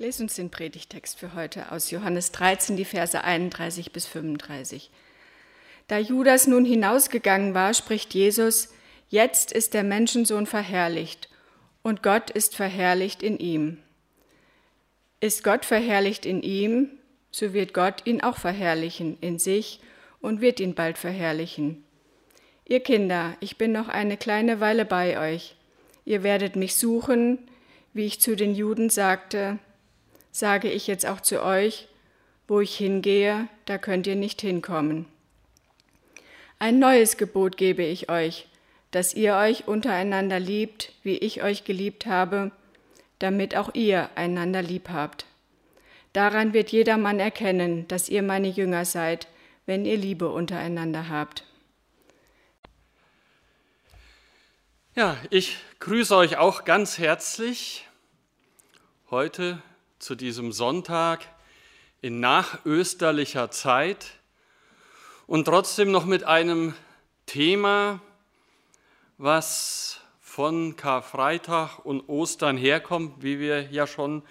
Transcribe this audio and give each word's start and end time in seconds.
lese 0.00 0.22
uns 0.22 0.34
den 0.34 0.48
Predigtext 0.48 1.18
für 1.18 1.34
heute 1.34 1.70
aus 1.72 1.90
Johannes 1.90 2.32
13, 2.32 2.74
die 2.74 2.86
Verse 2.86 3.22
31 3.22 3.92
bis 3.92 4.06
35. 4.06 4.90
Da 5.88 5.98
Judas 5.98 6.46
nun 6.46 6.64
hinausgegangen 6.64 7.52
war, 7.52 7.74
spricht 7.74 8.14
Jesus, 8.14 8.70
Jetzt 9.10 9.52
ist 9.52 9.74
der 9.74 9.84
Menschensohn 9.84 10.46
verherrlicht 10.46 11.28
und 11.82 12.02
Gott 12.02 12.30
ist 12.30 12.56
verherrlicht 12.56 13.22
in 13.22 13.38
ihm. 13.38 13.76
Ist 15.20 15.44
Gott 15.44 15.66
verherrlicht 15.66 16.24
in 16.24 16.42
ihm, 16.42 16.88
so 17.30 17.52
wird 17.52 17.74
Gott 17.74 18.06
ihn 18.06 18.22
auch 18.22 18.38
verherrlichen 18.38 19.18
in 19.20 19.38
sich 19.38 19.80
und 20.22 20.40
wird 20.40 20.60
ihn 20.60 20.74
bald 20.74 20.96
verherrlichen. 20.96 21.84
Ihr 22.64 22.80
Kinder, 22.80 23.36
ich 23.40 23.58
bin 23.58 23.72
noch 23.72 23.88
eine 23.88 24.16
kleine 24.16 24.60
Weile 24.60 24.86
bei 24.86 25.18
euch. 25.18 25.56
Ihr 26.06 26.22
werdet 26.22 26.56
mich 26.56 26.76
suchen, 26.76 27.38
wie 27.92 28.06
ich 28.06 28.22
zu 28.22 28.34
den 28.34 28.54
Juden 28.54 28.88
sagte, 28.88 29.58
sage 30.32 30.70
ich 30.70 30.86
jetzt 30.86 31.06
auch 31.06 31.20
zu 31.20 31.42
euch, 31.42 31.88
wo 32.48 32.60
ich 32.60 32.76
hingehe, 32.76 33.48
da 33.64 33.78
könnt 33.78 34.06
ihr 34.06 34.16
nicht 34.16 34.40
hinkommen. 34.40 35.06
Ein 36.58 36.78
neues 36.78 37.16
Gebot 37.16 37.56
gebe 37.56 37.82
ich 37.82 38.10
euch, 38.10 38.46
dass 38.90 39.14
ihr 39.14 39.36
euch 39.36 39.68
untereinander 39.68 40.40
liebt, 40.40 40.92
wie 41.02 41.16
ich 41.16 41.42
euch 41.42 41.64
geliebt 41.64 42.06
habe, 42.06 42.50
damit 43.18 43.56
auch 43.56 43.74
ihr 43.74 44.10
einander 44.14 44.62
lieb 44.62 44.88
habt. 44.88 45.26
Daran 46.12 46.52
wird 46.52 46.70
jedermann 46.70 47.20
erkennen, 47.20 47.86
dass 47.86 48.08
ihr 48.08 48.22
meine 48.22 48.48
Jünger 48.48 48.84
seid, 48.84 49.28
wenn 49.66 49.86
ihr 49.86 49.96
Liebe 49.96 50.28
untereinander 50.28 51.08
habt. 51.08 51.44
Ja, 54.96 55.16
ich 55.30 55.56
grüße 55.78 56.16
euch 56.16 56.36
auch 56.36 56.64
ganz 56.64 56.98
herzlich 56.98 57.86
heute 59.08 59.62
zu 60.00 60.14
diesem 60.14 60.50
Sonntag 60.50 61.26
in 62.00 62.20
nachösterlicher 62.20 63.50
Zeit 63.50 64.06
und 65.26 65.44
trotzdem 65.44 65.92
noch 65.92 66.06
mit 66.06 66.24
einem 66.24 66.74
Thema, 67.26 68.00
was 69.18 70.00
von 70.20 70.74
Karfreitag 70.76 71.84
und 71.84 72.08
Ostern 72.08 72.56
herkommt, 72.56 73.22
wie 73.22 73.38
wir 73.38 73.70
ja 73.70 73.86
schon 73.86 74.22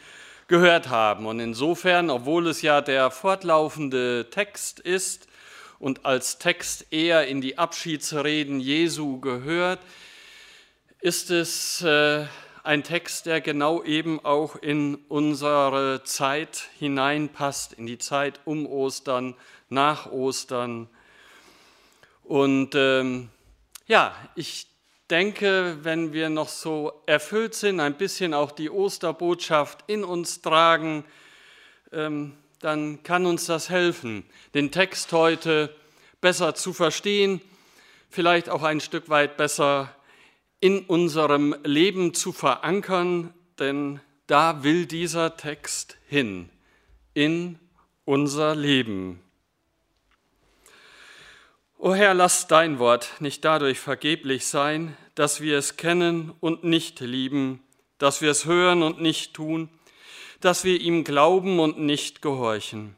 gehört 0.47 0.89
haben. 0.89 1.27
Und 1.27 1.39
insofern, 1.39 2.09
obwohl 2.09 2.47
es 2.47 2.63
ja 2.63 2.81
der 2.81 3.11
fortlaufende 3.11 4.27
Text 4.31 4.79
ist 4.79 5.27
und 5.77 6.03
als 6.03 6.39
Text 6.39 6.91
eher 6.91 7.27
in 7.27 7.41
die 7.41 7.59
Abschiedsreden 7.59 8.59
Jesu 8.59 9.19
gehört, 9.19 9.79
ist 10.99 11.29
es 11.29 11.81
äh, 11.83 12.25
ein 12.63 12.83
Text, 12.83 13.25
der 13.25 13.41
genau 13.41 13.83
eben 13.83 14.23
auch 14.23 14.55
in 14.55 14.95
unsere 15.07 16.03
Zeit 16.03 16.69
hineinpasst, 16.77 17.73
in 17.73 17.85
die 17.85 17.97
Zeit 17.97 18.39
um 18.45 18.65
Ostern, 18.65 19.35
nach 19.69 20.11
Ostern. 20.11 20.89
Und 22.23 22.75
ähm, 22.75 23.29
ja, 23.87 24.13
ich 24.35 24.67
denke, 25.09 25.77
wenn 25.81 26.13
wir 26.13 26.29
noch 26.29 26.49
so 26.49 27.01
erfüllt 27.05 27.55
sind, 27.55 27.79
ein 27.79 27.97
bisschen 27.97 28.33
auch 28.33 28.51
die 28.51 28.69
Osterbotschaft 28.69 29.83
in 29.87 30.03
uns 30.03 30.41
tragen, 30.41 31.03
ähm, 31.91 32.37
dann 32.59 33.03
kann 33.03 33.25
uns 33.25 33.45
das 33.45 33.69
helfen, 33.69 34.25
den 34.53 34.71
Text 34.71 35.11
heute 35.13 35.73
besser 36.21 36.53
zu 36.53 36.73
verstehen, 36.73 37.41
vielleicht 38.09 38.49
auch 38.49 38.63
ein 38.63 38.81
Stück 38.81 39.09
weit 39.09 39.37
besser 39.37 39.95
in 40.59 40.79
unserem 40.81 41.55
Leben 41.63 42.13
zu 42.13 42.31
verankern, 42.31 43.33
denn 43.59 43.99
da 44.27 44.63
will 44.63 44.85
dieser 44.85 45.37
Text 45.37 45.97
hin, 46.07 46.49
in 47.13 47.59
unser 48.05 48.55
Leben. 48.55 49.21
O 51.77 51.93
Herr, 51.93 52.13
lass 52.13 52.47
dein 52.47 52.77
Wort 52.77 53.09
nicht 53.19 53.45
dadurch 53.45 53.79
vergeblich 53.79 54.45
sein, 54.45 54.97
dass 55.15 55.39
wir 55.39 55.57
es 55.57 55.77
kennen 55.77 56.33
und 56.41 56.63
nicht 56.63 56.99
lieben, 56.99 57.63
dass 57.97 58.21
wir 58.21 58.31
es 58.31 58.45
hören 58.45 58.83
und 58.83 59.01
nicht 59.01 59.33
tun, 59.33 59.69
dass 60.41 60.63
wir 60.63 60.79
ihm 60.79 61.03
glauben 61.03 61.59
und 61.59 61.79
nicht 61.79 62.21
gehorchen. 62.21 62.95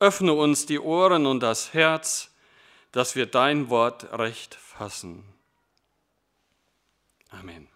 Öffne 0.00 0.32
uns 0.32 0.66
die 0.66 0.80
Ohren 0.80 1.26
und 1.26 1.40
das 1.40 1.72
Herz, 1.72 2.34
dass 2.90 3.14
wir 3.14 3.26
dein 3.26 3.70
Wort 3.70 4.12
recht 4.18 4.54
fassen. 4.54 5.24
Amen. 7.30 7.68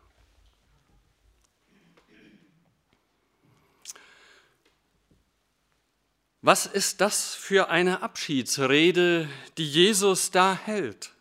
Was 6.43 6.67
ist 6.67 7.01
das 7.01 7.35
für 7.35 7.71
eine 7.71 8.03
Abschiedsrede, 8.03 9.31
die 9.57 9.67
Jesus 9.67 10.31
da 10.31 10.59
hält? 10.63 11.13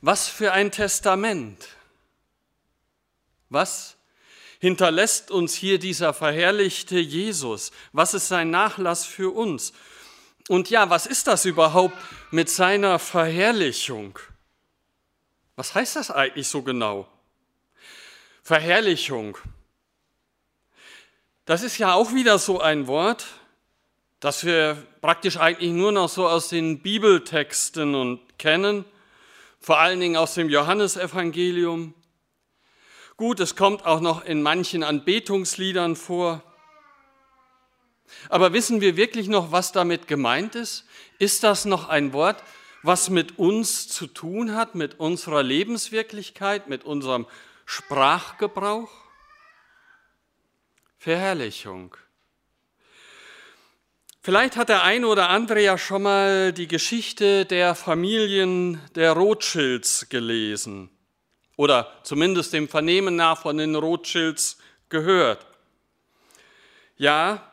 Was 0.00 0.28
für 0.28 0.52
ein 0.52 0.70
Testament? 0.70 1.68
Was 3.48 3.96
hinterlässt 4.60 5.32
uns 5.32 5.54
hier 5.54 5.80
dieser 5.80 6.14
verherrlichte 6.14 6.98
Jesus? 6.98 7.72
Was 7.92 8.14
ist 8.14 8.28
sein 8.28 8.50
Nachlass 8.50 9.04
für 9.04 9.34
uns? 9.34 9.72
Und 10.48 10.70
ja, 10.70 10.88
was 10.88 11.06
ist 11.06 11.26
das 11.26 11.44
überhaupt 11.44 11.96
mit 12.30 12.48
seiner 12.48 12.98
Verherrlichung? 13.00 14.18
Was 15.60 15.74
heißt 15.74 15.96
das 15.96 16.10
eigentlich 16.10 16.48
so 16.48 16.62
genau? 16.62 17.06
Verherrlichung. 18.42 19.36
Das 21.44 21.62
ist 21.62 21.76
ja 21.76 21.92
auch 21.92 22.14
wieder 22.14 22.38
so 22.38 22.62
ein 22.62 22.86
Wort, 22.86 23.26
das 24.20 24.46
wir 24.46 24.82
praktisch 25.02 25.36
eigentlich 25.36 25.72
nur 25.72 25.92
noch 25.92 26.08
so 26.08 26.26
aus 26.26 26.48
den 26.48 26.80
Bibeltexten 26.80 27.94
und 27.94 28.38
kennen, 28.38 28.86
vor 29.60 29.78
allen 29.78 30.00
Dingen 30.00 30.16
aus 30.16 30.32
dem 30.32 30.48
Johannesevangelium. 30.48 31.92
Gut, 33.18 33.38
es 33.38 33.54
kommt 33.54 33.84
auch 33.84 34.00
noch 34.00 34.24
in 34.24 34.40
manchen 34.40 34.82
Anbetungsliedern 34.82 35.94
vor. 35.94 36.42
Aber 38.30 38.54
wissen 38.54 38.80
wir 38.80 38.96
wirklich 38.96 39.28
noch, 39.28 39.52
was 39.52 39.72
damit 39.72 40.08
gemeint 40.08 40.54
ist? 40.54 40.86
Ist 41.18 41.42
das 41.42 41.66
noch 41.66 41.90
ein 41.90 42.14
Wort, 42.14 42.42
was 42.82 43.10
mit 43.10 43.38
uns 43.38 43.88
zu 43.88 44.06
tun 44.06 44.54
hat, 44.54 44.74
mit 44.74 44.98
unserer 44.98 45.42
Lebenswirklichkeit, 45.42 46.68
mit 46.68 46.84
unserem 46.84 47.26
Sprachgebrauch? 47.66 48.90
Verherrlichung. 50.98 51.96
Vielleicht 54.22 54.56
hat 54.56 54.68
der 54.68 54.82
eine 54.82 55.06
oder 55.06 55.30
andere 55.30 55.62
ja 55.62 55.78
schon 55.78 56.02
mal 56.02 56.52
die 56.52 56.68
Geschichte 56.68 57.46
der 57.46 57.74
Familien 57.74 58.78
der 58.94 59.12
Rothschilds 59.12 60.10
gelesen 60.10 60.90
oder 61.56 61.90
zumindest 62.02 62.52
dem 62.52 62.68
Vernehmen 62.68 63.16
nach 63.16 63.40
von 63.40 63.56
den 63.56 63.74
Rothschilds 63.74 64.58
gehört. 64.90 65.46
Ja, 66.98 67.49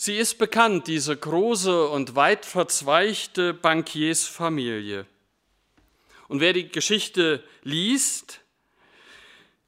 sie 0.00 0.16
ist 0.16 0.38
bekannt, 0.38 0.86
diese 0.86 1.14
große 1.14 1.88
und 1.88 2.16
weit 2.16 2.46
verzweigte 2.46 3.52
Bankiersfamilie. 3.52 5.04
Und 6.26 6.40
wer 6.40 6.54
die 6.54 6.68
Geschichte 6.68 7.44
liest, 7.62 8.40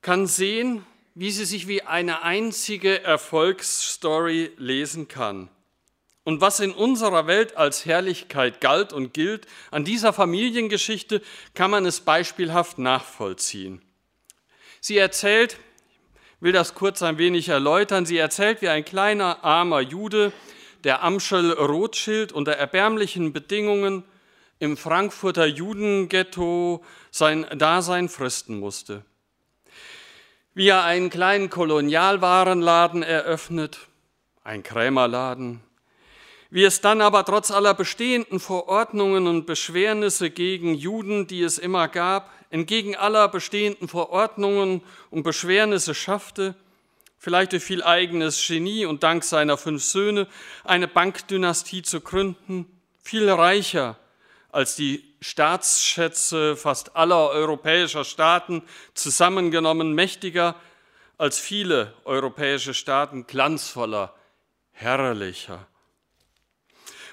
kann 0.00 0.26
sehen, 0.26 0.87
wie 1.15 1.31
sie 1.31 1.44
sich 1.44 1.69
wie 1.69 1.82
eine 1.82 2.22
einzige 2.22 3.03
Erfolgsstory 3.03 4.53
lesen 4.56 5.06
kann. 5.06 5.50
Und 6.25 6.41
was 6.41 6.60
in 6.60 6.72
unserer 6.72 7.26
Welt 7.26 7.59
als 7.59 7.84
Herrlichkeit 7.84 8.62
galt 8.62 8.94
und 8.94 9.12
gilt, 9.12 9.47
an 9.71 9.84
dieser 9.84 10.15
Familiengeschichte 10.15 11.21
kann 11.53 11.71
man 11.71 11.84
es 11.84 12.00
beispielhaft 12.00 12.78
nachvollziehen. 12.78 13.82
Sie 14.81 14.97
erzählt, 14.97 15.59
will 16.42 16.50
das 16.50 16.75
kurz 16.75 17.03
ein 17.03 17.19
wenig 17.19 17.48
erläutern, 17.48 18.04
sie 18.04 18.19
erzählt, 18.19 18.62
wie 18.62 18.68
ein 18.68 18.84
kleiner 18.84 19.44
armer 19.44 19.80
Jude, 19.80 20.33
der 20.83 21.04
Amschel 21.04 21.53
Rothschild 21.53 22.33
unter 22.33 22.54
erbärmlichen 22.54 23.33
Bedingungen 23.33 24.03
im 24.59 24.77
Frankfurter 24.77 25.47
Judenghetto 25.47 26.84
sein 27.12 27.47
Dasein 27.56 28.09
fristen 28.09 28.59
musste. 28.59 29.04
Wie 30.53 30.66
er 30.66 30.83
einen 30.83 31.10
kleinen 31.10 31.48
Kolonialwarenladen 31.48 33.04
eröffnet, 33.04 33.78
ein 34.42 34.65
Krämerladen, 34.65 35.60
wie 36.50 36.65
es 36.65 36.80
dann 36.80 37.03
aber 37.03 37.24
trotz 37.24 37.53
aller 37.53 37.72
bestehenden 37.72 38.41
Verordnungen 38.41 39.28
und 39.28 39.47
Beschwernisse 39.47 40.30
gegen 40.30 40.74
Juden, 40.74 41.28
die 41.28 41.42
es 41.42 41.59
immer 41.59 41.86
gab, 41.86 42.33
entgegen 42.53 42.95
aller 42.95 43.28
bestehenden 43.28 43.89
Verordnungen 43.89 44.83
und 45.10 45.22
Beschwernisse 45.22 45.95
schaffte, 45.95 46.54
vielleicht 47.19 47.53
durch 47.53 47.65
viel 47.65 47.83
eigenes 47.83 48.47
Genie 48.47 48.84
und 48.84 49.03
dank 49.03 49.25
seiner 49.25 49.57
fünf 49.57 49.83
Söhne, 49.83 50.28
eine 50.63 50.87
Bankdynastie 50.87 51.83
zu 51.83 52.03
gründen, 52.03 52.66
viel 53.03 53.28
reicher 53.31 53.99
als 54.51 54.77
die 54.77 55.03
Staatsschätze 55.22 56.57
fast 56.57 56.95
aller 56.95 57.31
europäischer 57.31 58.04
Staaten 58.04 58.63
zusammengenommen, 58.93 59.95
mächtiger 59.95 60.55
als 61.16 61.39
viele 61.39 61.95
europäische 62.05 62.75
Staaten 62.75 63.27
glanzvoller, 63.27 64.15
herrlicher. 64.72 65.66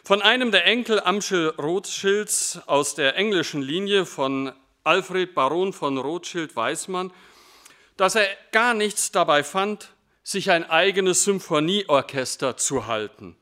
Von 0.03 0.21
einem 0.21 0.51
der 0.51 0.65
Enkel 0.65 0.99
Amschel 0.99 1.49
Rothschilds 1.51 2.59
aus 2.65 2.95
der 2.95 3.15
englischen 3.15 3.61
Linie 3.61 4.05
von 4.05 4.51
Alfred 4.89 5.35
Baron 5.35 5.71
von 5.71 5.99
Rothschild 5.99 6.55
weiß 6.55 6.87
dass 7.95 8.15
er 8.15 8.27
gar 8.51 8.73
nichts 8.73 9.11
dabei 9.11 9.43
fand, 9.43 9.89
sich 10.23 10.49
ein 10.49 10.67
eigenes 10.67 11.25
Symphonieorchester 11.25 12.57
zu 12.57 12.87
halten. 12.87 13.35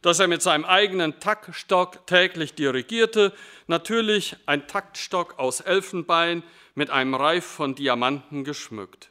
Dass 0.00 0.18
er 0.18 0.28
mit 0.28 0.40
seinem 0.40 0.64
eigenen 0.64 1.20
Taktstock 1.20 2.06
täglich 2.06 2.54
dirigierte, 2.54 3.34
natürlich 3.66 4.36
ein 4.46 4.66
Taktstock 4.66 5.38
aus 5.38 5.60
Elfenbein 5.60 6.42
mit 6.74 6.88
einem 6.88 7.14
Reif 7.14 7.44
von 7.44 7.74
Diamanten 7.74 8.42
geschmückt. 8.42 9.10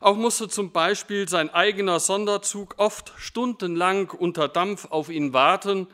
Auch 0.00 0.16
musste 0.16 0.46
zum 0.46 0.72
Beispiel 0.72 1.26
sein 1.26 1.48
eigener 1.48 2.00
Sonderzug 2.00 2.74
oft 2.76 3.14
stundenlang 3.16 4.10
unter 4.10 4.46
Dampf 4.46 4.84
auf 4.90 5.08
ihn 5.08 5.32
warten, 5.32 5.86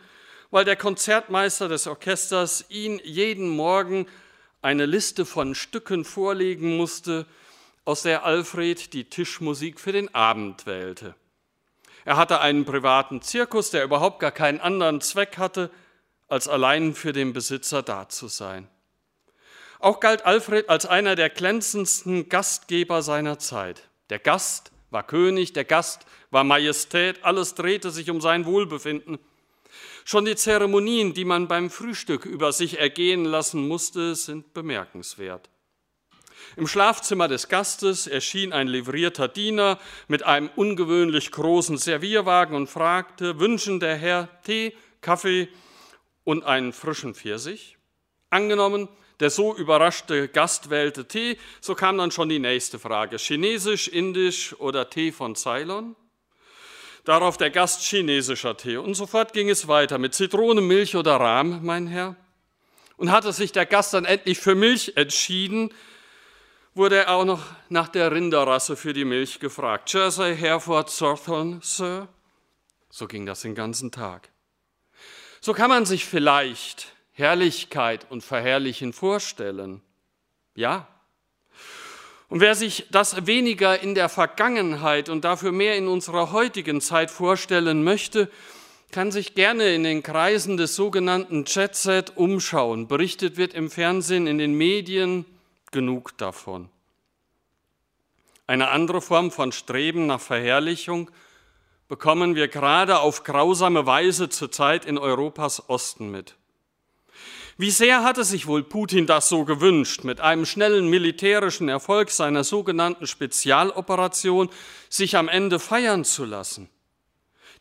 weil 0.50 0.64
der 0.64 0.75
Konzertmeister 0.75 1.69
des 1.69 1.87
Orchesters 1.87 2.64
ihn 2.69 3.00
jeden 3.05 3.49
Morgen 3.49 4.08
eine 4.62 4.87
Liste 4.87 5.26
von 5.26 5.55
Stücken 5.55 6.05
vorlegen 6.05 6.76
musste, 6.76 7.26
aus 7.85 8.03
der 8.03 8.25
Alfred 8.25 8.93
die 8.93 9.05
Tischmusik 9.05 9.81
für 9.81 9.93
den 9.93 10.14
Abend 10.14 10.67
wählte. 10.67 11.14
Er 12.05 12.17
hatte 12.17 12.41
einen 12.41 12.64
privaten 12.64 13.23
Zirkus, 13.23 13.70
der 13.70 13.85
überhaupt 13.85 14.20
gar 14.20 14.31
keinen 14.31 14.61
anderen 14.61 15.00
Zweck 15.00 15.38
hatte, 15.38 15.70
als 16.29 16.49
allein 16.49 16.94
für 16.94 17.12
den 17.12 17.32
Besitzer 17.32 17.82
da 17.82 18.09
zu 18.09 18.29
sein. 18.29 18.69
Auch 19.79 20.00
galt 20.00 20.25
Alfred 20.25 20.69
als 20.69 20.87
einer 20.87 21.17
der 21.17 21.29
glänzendsten 21.29 22.29
Gastgeber 22.29 23.03
seiner 23.03 23.38
Zeit. 23.38 23.88
Der 24.11 24.20
Gast 24.20 24.70
war 24.91 25.05
König, 25.05 25.53
der 25.53 25.64
Gast 25.64 26.06
war 26.31 26.44
Majestät, 26.44 27.25
alles 27.25 27.55
drehte 27.55 27.91
sich 27.91 28.11
um 28.11 28.20
sein 28.20 28.47
Wohlbefinden. 28.47 29.19
Schon 30.04 30.24
die 30.24 30.36
Zeremonien, 30.36 31.14
die 31.14 31.24
man 31.24 31.48
beim 31.48 31.70
Frühstück 31.70 32.24
über 32.24 32.52
sich 32.52 32.78
ergehen 32.78 33.24
lassen 33.24 33.66
musste, 33.69 34.14
sind 34.14 34.54
bemerkenswert. 34.54 35.48
Im 36.56 36.66
Schlafzimmer 36.66 37.28
des 37.28 37.48
Gastes 37.48 38.06
erschien 38.06 38.52
ein 38.52 38.69
livrierter 38.69 39.28
Diener 39.28 39.78
mit 40.08 40.22
einem 40.22 40.50
ungewöhnlich 40.54 41.30
großen 41.30 41.78
Servierwagen 41.78 42.54
und 42.56 42.69
fragte, 42.69 43.38
wünschen 43.40 43.80
der 43.80 43.96
Herr 43.96 44.28
Tee, 44.42 44.74
Kaffee 45.00 45.48
und 46.25 46.44
einen 46.44 46.72
frischen 46.72 47.14
Pfirsich? 47.14 47.78
Angenommen, 48.28 48.88
der 49.20 49.30
so 49.30 49.54
überraschte 49.54 50.28
Gast 50.28 50.68
wählte 50.68 51.06
Tee, 51.06 51.38
so 51.60 51.75
kam 51.75 51.96
dann 51.96 52.10
schon 52.10 52.28
die 52.28 52.38
nächste 52.38 52.78
Frage. 52.78 53.16
Chinesisch, 53.16 53.88
Indisch 53.88 54.58
oder 54.58 54.90
Tee 54.90 55.12
von 55.12 55.36
Ceylon? 55.36 55.96
Darauf 57.04 57.37
der 57.37 57.50
Gast 57.50 57.82
chinesischer 57.82 58.56
Tee. 58.56 58.76
Und 58.76 58.94
sofort 58.94 59.32
ging 59.32 59.50
es 59.50 59.66
weiter 59.66 59.99
mit 59.99 60.14
Zitrone, 60.14 60.60
Milch 60.60 60.94
oder 60.94 61.16
Rahm, 61.16 61.60
mein 61.62 61.87
Herr. 61.88 62.16
Und 62.96 63.10
hatte 63.10 63.32
sich 63.32 63.50
der 63.50 63.66
Gast 63.66 63.94
dann 63.94 64.04
endlich 64.04 64.38
für 64.38 64.54
Milch 64.54 64.93
entschieden, 64.96 65.72
wurde 66.75 66.96
er 66.96 67.10
auch 67.10 67.25
noch 67.25 67.43
nach 67.69 67.88
der 67.88 68.12
Rinderrasse 68.12 68.76
für 68.76 68.93
die 68.93 69.04
Milch 69.04 69.40
gefragt. 69.40 69.93
Jersey, 69.93 70.37
Hereford, 70.37 70.90
Southern, 70.90 71.60
Sir? 71.62 72.08
So 72.88 73.06
ging 73.06 73.26
das 73.26 73.40
den 73.43 73.54
ganzen 73.54 73.90
Tag. 73.90 74.31
So 75.40 75.52
kann 75.52 75.70
man 75.70 75.87
sich 75.87 76.04
vielleicht 76.04 76.93
Herrlichkeit 77.12 78.06
und 78.10 78.22
Verherrlichen 78.22 78.93
vorstellen. 78.93 79.82
Ja. 80.54 80.87
Und 82.32 82.40
wer 82.40 82.55
sich 82.55 82.87
das 82.90 83.26
weniger 83.26 83.81
in 83.81 83.94
der 83.94 84.08
Vergangenheit 84.08 85.11
und 85.11 85.23
dafür 85.23 85.52
mehr 85.52 85.76
in 85.76 85.87
unserer 85.87 86.32
heutigen 86.32 86.81
Zeit 86.81 87.11
vorstellen 87.11 87.84
möchte, 87.84 88.31
kann 88.90 89.12
sich 89.12 89.34
gerne 89.34 89.75
in 89.75 89.82
den 89.82 90.02
Kreisen 90.02 90.56
des 90.56 90.75
sogenannten 90.75 91.44
Jet-Set 91.46 92.17
umschauen. 92.17 92.88
Berichtet 92.88 93.37
wird 93.37 93.52
im 93.52 93.70
Fernsehen, 93.70 94.26
in 94.26 94.38
den 94.38 94.55
Medien 94.55 95.26
genug 95.73 96.17
davon. 96.17 96.70
Eine 98.46 98.70
andere 98.70 99.02
Form 99.02 99.31
von 99.31 99.52
Streben 99.52 100.06
nach 100.06 100.23
Verherrlichung 100.23 101.11
bekommen 101.87 102.35
wir 102.35 102.49
gerade 102.49 103.00
auf 103.00 103.25
grausame 103.25 103.85
Weise 103.85 104.31
zurzeit 104.31 104.87
in 104.87 104.96
Europas 104.96 105.69
Osten 105.69 106.11
mit. 106.11 106.35
Wie 107.58 107.70
sehr 107.70 108.02
hatte 108.02 108.25
sich 108.25 108.46
wohl 108.46 108.62
Putin 108.62 109.06
das 109.06 109.28
so 109.28 109.44
gewünscht, 109.44 110.04
mit 110.04 110.20
einem 110.20 110.46
schnellen 110.46 110.88
militärischen 110.88 111.69
Erfolg 111.69 112.10
seiner 112.10 112.44
sogenannten 112.44 113.06
Spezialoperation 113.06 114.49
sich 114.88 115.16
am 115.16 115.28
Ende 115.28 115.58
feiern 115.58 116.04
zu 116.04 116.25
lassen? 116.25 116.70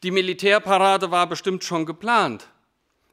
Die 0.03 0.11
Militärparade 0.11 1.11
war 1.11 1.27
bestimmt 1.27 1.63
schon 1.63 1.85
geplant. 1.85 2.47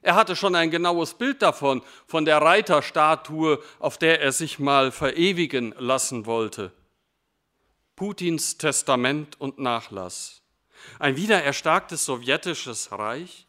Er 0.02 0.14
hatte 0.14 0.36
schon 0.36 0.54
ein 0.54 0.70
genaues 0.70 1.14
Bild 1.14 1.42
davon, 1.42 1.82
von 2.06 2.24
der 2.24 2.38
Reiterstatue, 2.38 3.60
auf 3.80 3.98
der 3.98 4.20
er 4.20 4.32
sich 4.32 4.58
mal 4.58 4.92
verewigen 4.92 5.74
lassen 5.78 6.24
wollte. 6.24 6.72
Putins 7.96 8.56
Testament 8.56 9.40
und 9.40 9.58
Nachlass. 9.58 10.42
Ein 11.00 11.16
wiedererstarktes 11.16 12.04
sowjetisches 12.04 12.92
Reich, 12.92 13.47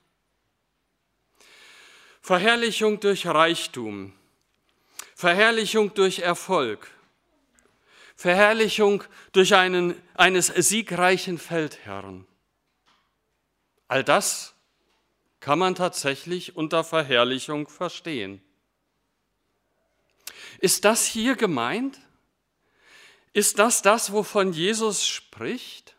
Verherrlichung 2.30 3.00
durch 3.00 3.26
Reichtum, 3.26 4.14
Verherrlichung 5.16 5.96
durch 5.96 6.20
Erfolg, 6.20 6.92
Verherrlichung 8.16 9.04
durch 9.32 9.56
einen, 9.56 10.00
eines 10.14 10.46
siegreichen 10.46 11.40
Feldherrn. 11.40 12.28
All 13.88 14.04
das 14.04 14.54
kann 15.40 15.58
man 15.58 15.74
tatsächlich 15.74 16.56
unter 16.56 16.84
Verherrlichung 16.84 17.68
verstehen. 17.68 18.44
Ist 20.60 20.86
das 20.86 21.08
hier 21.08 21.36
gemeint? 21.36 22.00
Ist 23.34 23.58
das 23.58 23.82
das, 23.82 24.12
wovon 24.12 24.54
Jesus 24.54 25.08
spricht? 25.08 25.96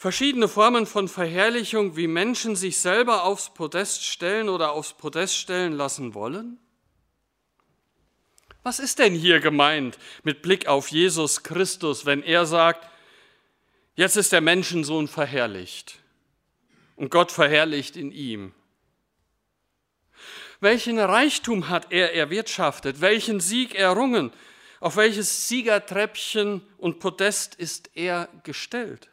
Verschiedene 0.00 0.48
Formen 0.48 0.86
von 0.86 1.08
Verherrlichung, 1.08 1.94
wie 1.94 2.06
Menschen 2.06 2.56
sich 2.56 2.78
selber 2.78 3.24
aufs 3.24 3.52
Podest 3.52 4.02
stellen 4.02 4.48
oder 4.48 4.72
aufs 4.72 4.94
Podest 4.94 5.36
stellen 5.36 5.74
lassen 5.74 6.14
wollen? 6.14 6.58
Was 8.62 8.78
ist 8.78 8.98
denn 8.98 9.14
hier 9.14 9.40
gemeint 9.40 9.98
mit 10.22 10.40
Blick 10.40 10.66
auf 10.66 10.88
Jesus 10.88 11.42
Christus, 11.42 12.06
wenn 12.06 12.22
er 12.22 12.46
sagt, 12.46 12.88
jetzt 13.94 14.16
ist 14.16 14.32
der 14.32 14.40
Menschensohn 14.40 15.06
verherrlicht 15.06 15.98
und 16.96 17.10
Gott 17.10 17.30
verherrlicht 17.30 17.94
in 17.94 18.10
ihm? 18.10 18.54
Welchen 20.60 20.98
Reichtum 20.98 21.68
hat 21.68 21.92
er 21.92 22.14
erwirtschaftet? 22.14 23.02
Welchen 23.02 23.38
Sieg 23.38 23.74
errungen? 23.74 24.32
Auf 24.80 24.96
welches 24.96 25.46
Siegertreppchen 25.46 26.66
und 26.78 27.00
Podest 27.00 27.54
ist 27.54 27.90
er 27.92 28.30
gestellt? 28.44 29.10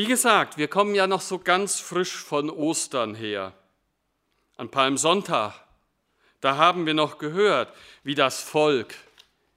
Wie 0.00 0.06
gesagt, 0.06 0.56
wir 0.56 0.68
kommen 0.68 0.94
ja 0.94 1.06
noch 1.06 1.20
so 1.20 1.38
ganz 1.38 1.78
frisch 1.78 2.16
von 2.16 2.48
Ostern 2.48 3.14
her. 3.14 3.52
An 4.56 4.70
Palmsonntag, 4.70 5.62
da 6.40 6.56
haben 6.56 6.86
wir 6.86 6.94
noch 6.94 7.18
gehört, 7.18 7.76
wie 8.02 8.14
das 8.14 8.40
Volk 8.40 8.94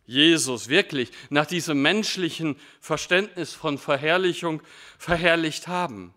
Jesus 0.06 0.68
wirklich 0.68 1.14
nach 1.30 1.46
diesem 1.46 1.82
menschlichen 1.82 2.60
Verständnis 2.82 3.54
von 3.54 3.78
Verherrlichung 3.78 4.62
verherrlicht 4.98 5.70
haben. 5.70 6.14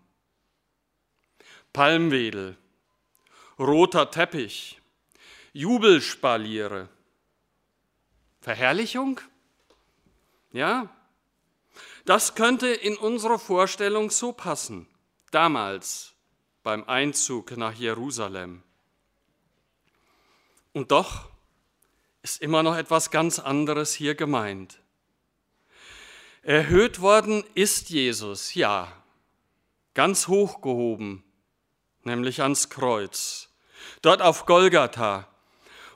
Palmwedel, 1.71 2.57
roter 3.57 4.11
Teppich, 4.11 4.81
Jubelspaliere. 5.53 6.89
Verherrlichung? 8.41 9.21
Ja, 10.51 10.89
das 12.07 12.35
könnte 12.35 12.67
in 12.67 12.95
unsere 12.95 13.37
Vorstellung 13.37 14.11
so 14.11 14.31
passen, 14.31 14.87
damals 15.31 16.13
beim 16.63 16.85
Einzug 16.85 17.57
nach 17.57 17.73
Jerusalem. 17.73 18.63
Und 20.71 20.91
doch 20.91 21.27
ist 22.21 22.41
immer 22.41 22.63
noch 22.63 22.77
etwas 22.77 23.11
ganz 23.11 23.39
anderes 23.39 23.93
hier 23.93 24.15
gemeint. 24.15 24.79
Erhöht 26.43 27.01
worden 27.01 27.43
ist 27.55 27.89
Jesus, 27.89 28.53
ja, 28.53 28.89
ganz 29.93 30.29
hochgehoben, 30.29 31.25
nämlich 32.03 32.41
ans 32.41 32.69
Kreuz, 32.69 33.49
dort 34.01 34.21
auf 34.21 34.45
Golgatha. 34.45 35.27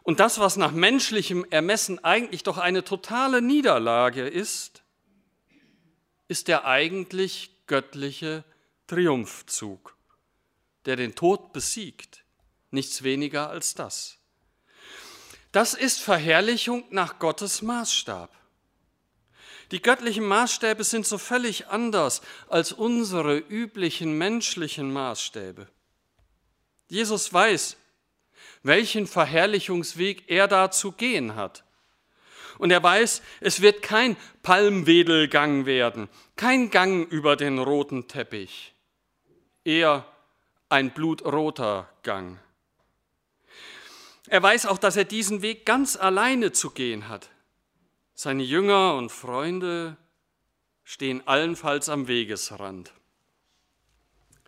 Und 0.03 0.19
das, 0.19 0.39
was 0.39 0.57
nach 0.57 0.73
menschlichem 0.73 1.45
Ermessen 1.51 2.03
eigentlich 2.03 2.43
doch 2.43 2.57
eine 2.57 2.83
totale 2.83 3.41
Niederlage 3.41 4.27
ist, 4.27 4.80
ist 6.31 6.47
der 6.47 6.63
eigentlich 6.63 7.51
göttliche 7.67 8.45
Triumphzug, 8.87 9.97
der 10.85 10.95
den 10.95 11.13
Tod 11.13 11.51
besiegt, 11.51 12.23
nichts 12.69 13.03
weniger 13.03 13.49
als 13.49 13.73
das. 13.73 14.17
Das 15.51 15.73
ist 15.73 15.99
Verherrlichung 15.99 16.85
nach 16.89 17.19
Gottes 17.19 17.61
Maßstab. 17.61 18.33
Die 19.71 19.81
göttlichen 19.81 20.23
Maßstäbe 20.23 20.85
sind 20.85 21.05
so 21.05 21.17
völlig 21.17 21.67
anders 21.67 22.21
als 22.47 22.71
unsere 22.71 23.37
üblichen 23.37 24.17
menschlichen 24.17 24.93
Maßstäbe. 24.93 25.67
Jesus 26.87 27.33
weiß, 27.33 27.75
welchen 28.63 29.05
Verherrlichungsweg 29.05 30.29
er 30.29 30.47
da 30.47 30.71
zu 30.71 30.93
gehen 30.93 31.35
hat. 31.35 31.65
Und 32.61 32.69
er 32.69 32.83
weiß, 32.83 33.23
es 33.39 33.61
wird 33.63 33.81
kein 33.81 34.15
Palmwedelgang 34.43 35.65
werden, 35.65 36.09
kein 36.35 36.69
Gang 36.69 37.11
über 37.11 37.35
den 37.35 37.57
roten 37.57 38.07
Teppich, 38.07 38.75
eher 39.63 40.05
ein 40.69 40.91
blutroter 40.91 41.89
Gang. 42.03 42.37
Er 44.27 44.43
weiß 44.43 44.67
auch, 44.67 44.77
dass 44.77 44.95
er 44.95 45.05
diesen 45.05 45.41
Weg 45.41 45.65
ganz 45.65 45.95
alleine 45.95 46.51
zu 46.51 46.69
gehen 46.69 47.09
hat. 47.09 47.31
Seine 48.13 48.43
Jünger 48.43 48.93
und 48.93 49.11
Freunde 49.11 49.97
stehen 50.83 51.25
allenfalls 51.27 51.89
am 51.89 52.07
Wegesrand. 52.07 52.93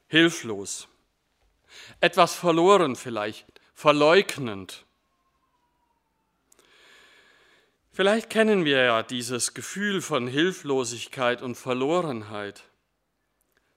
Hilflos, 0.05 0.87
etwas 1.99 2.35
verloren 2.35 2.95
vielleicht, 2.95 3.47
verleugnend. 3.73 4.85
Vielleicht 7.95 8.31
kennen 8.31 8.65
wir 8.65 8.81
ja 8.81 9.03
dieses 9.03 9.53
Gefühl 9.53 10.01
von 10.01 10.27
Hilflosigkeit 10.27 11.43
und 11.43 11.53
Verlorenheit, 11.53 12.63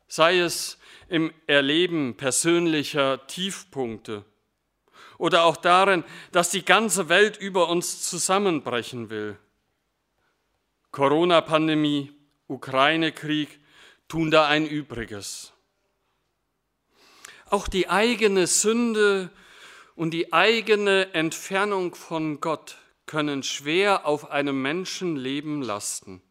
sei 0.08 0.38
es 0.38 0.78
im 1.10 1.34
Erleben 1.46 2.16
persönlicher 2.16 3.26
Tiefpunkte 3.26 4.24
oder 5.18 5.44
auch 5.44 5.58
darin, 5.58 6.02
dass 6.32 6.48
die 6.48 6.64
ganze 6.64 7.10
Welt 7.10 7.36
über 7.36 7.68
uns 7.68 8.08
zusammenbrechen 8.08 9.10
will. 9.10 9.36
Corona-Pandemie, 10.92 12.10
Ukraine-Krieg 12.46 13.60
tun 14.08 14.30
da 14.30 14.46
ein 14.46 14.66
Übriges. 14.66 15.52
Auch 17.50 17.68
die 17.68 17.90
eigene 17.90 18.46
Sünde 18.46 19.28
und 19.94 20.12
die 20.12 20.32
eigene 20.32 21.12
Entfernung 21.12 21.94
von 21.94 22.40
Gott 22.40 22.78
können 23.06 23.42
schwer 23.42 24.04
auf 24.04 24.30
einem 24.30 24.60
Menschenleben 24.60 25.62
lasten. 25.62 26.22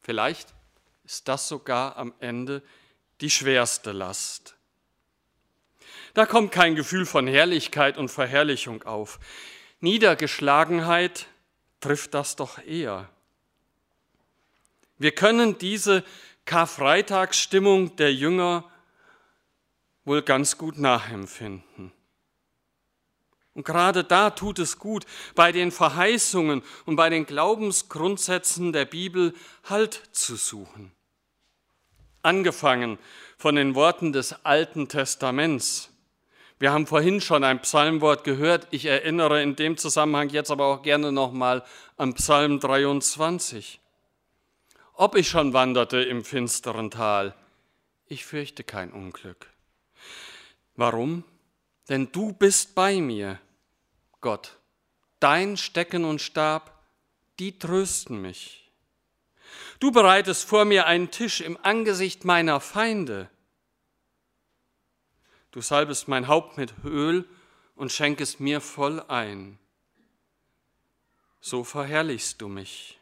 Vielleicht 0.00 0.54
ist 1.04 1.28
das 1.28 1.48
sogar 1.48 1.96
am 1.96 2.12
Ende 2.20 2.62
die 3.20 3.30
schwerste 3.30 3.92
Last. 3.92 4.56
Da 6.14 6.26
kommt 6.26 6.52
kein 6.52 6.74
Gefühl 6.74 7.06
von 7.06 7.26
Herrlichkeit 7.26 7.96
und 7.96 8.08
Verherrlichung 8.08 8.82
auf. 8.82 9.20
Niedergeschlagenheit 9.80 11.26
trifft 11.80 12.14
das 12.14 12.36
doch 12.36 12.58
eher. 12.58 13.08
Wir 14.98 15.12
können 15.12 15.56
diese 15.58 16.04
Karfreitagsstimmung 16.44 17.96
der 17.96 18.12
Jünger 18.12 18.70
wohl 20.04 20.22
ganz 20.22 20.58
gut 20.58 20.78
nachempfinden. 20.78 21.92
Und 23.60 23.66
gerade 23.66 24.04
da 24.04 24.30
tut 24.30 24.58
es 24.58 24.78
gut, 24.78 25.04
bei 25.34 25.52
den 25.52 25.70
Verheißungen 25.70 26.62
und 26.86 26.96
bei 26.96 27.10
den 27.10 27.26
Glaubensgrundsätzen 27.26 28.72
der 28.72 28.86
Bibel 28.86 29.34
Halt 29.68 30.00
zu 30.12 30.36
suchen. 30.36 30.92
Angefangen 32.22 32.98
von 33.36 33.56
den 33.56 33.74
Worten 33.74 34.14
des 34.14 34.46
Alten 34.46 34.88
Testaments. 34.88 35.90
Wir 36.58 36.72
haben 36.72 36.86
vorhin 36.86 37.20
schon 37.20 37.44
ein 37.44 37.60
Psalmwort 37.60 38.24
gehört. 38.24 38.66
Ich 38.70 38.86
erinnere 38.86 39.42
in 39.42 39.56
dem 39.56 39.76
Zusammenhang 39.76 40.30
jetzt 40.30 40.50
aber 40.50 40.64
auch 40.64 40.80
gerne 40.80 41.12
nochmal 41.12 41.62
an 41.98 42.14
Psalm 42.14 42.60
23. 42.60 43.78
Ob 44.94 45.16
ich 45.16 45.28
schon 45.28 45.52
wanderte 45.52 46.00
im 46.00 46.24
finsteren 46.24 46.90
Tal, 46.90 47.34
ich 48.06 48.24
fürchte 48.24 48.64
kein 48.64 48.90
Unglück. 48.90 49.48
Warum? 50.76 51.24
Denn 51.90 52.10
du 52.10 52.32
bist 52.32 52.74
bei 52.74 53.02
mir, 53.02 53.38
Gott. 54.20 54.58
Dein 55.18 55.56
Stecken 55.56 56.04
und 56.04 56.20
Stab, 56.20 56.82
die 57.38 57.58
trösten 57.58 58.20
mich. 58.20 58.70
Du 59.80 59.90
bereitest 59.90 60.44
vor 60.44 60.64
mir 60.64 60.86
einen 60.86 61.10
Tisch 61.10 61.40
im 61.40 61.58
Angesicht 61.62 62.24
meiner 62.24 62.60
Feinde. 62.60 63.30
Du 65.50 65.60
salbest 65.60 66.06
mein 66.06 66.28
Haupt 66.28 66.58
mit 66.58 66.72
Öl 66.84 67.28
und 67.74 67.90
schenkest 67.90 68.40
mir 68.40 68.60
voll 68.60 69.00
ein. 69.08 69.58
So 71.40 71.64
verherrlichst 71.64 72.40
du 72.40 72.48
mich. 72.48 72.98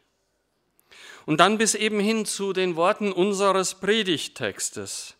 Und 1.25 1.41
dann 1.41 1.57
bis 1.57 1.75
eben 1.75 1.99
hin 1.99 2.25
zu 2.25 2.53
den 2.53 2.75
Worten 2.75 3.11
unseres 3.11 3.75
Predigttextes. 3.75 5.15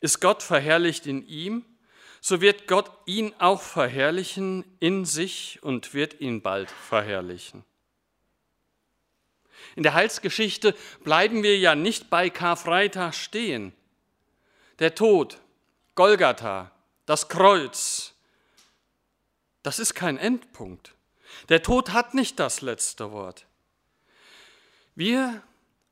Ist 0.00 0.20
Gott 0.20 0.42
verherrlicht 0.42 1.06
in 1.06 1.26
ihm, 1.26 1.64
so 2.20 2.40
wird 2.40 2.66
Gott 2.66 2.90
ihn 3.06 3.34
auch 3.38 3.62
verherrlichen 3.62 4.64
in 4.80 5.04
sich 5.04 5.58
und 5.62 5.94
wird 5.94 6.20
ihn 6.20 6.42
bald 6.42 6.70
verherrlichen. 6.70 7.64
In 9.76 9.82
der 9.82 9.94
Heilsgeschichte 9.94 10.74
bleiben 11.04 11.42
wir 11.42 11.58
ja 11.58 11.74
nicht 11.74 12.10
bei 12.10 12.30
Karfreitag 12.30 13.14
stehen. 13.14 13.72
Der 14.78 14.94
Tod, 14.94 15.38
Golgatha, 15.94 16.70
das 17.06 17.28
Kreuz, 17.28 18.14
das 19.62 19.78
ist 19.78 19.94
kein 19.94 20.18
Endpunkt. 20.18 20.94
Der 21.48 21.62
Tod 21.62 21.92
hat 21.92 22.14
nicht 22.14 22.38
das 22.38 22.60
letzte 22.60 23.12
Wort. 23.12 23.46
Wir, 24.94 25.42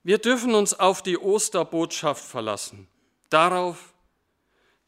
wir 0.02 0.18
dürfen 0.18 0.54
uns 0.54 0.74
auf 0.74 1.02
die 1.02 1.18
Osterbotschaft 1.18 2.24
verlassen, 2.24 2.88
darauf, 3.30 3.92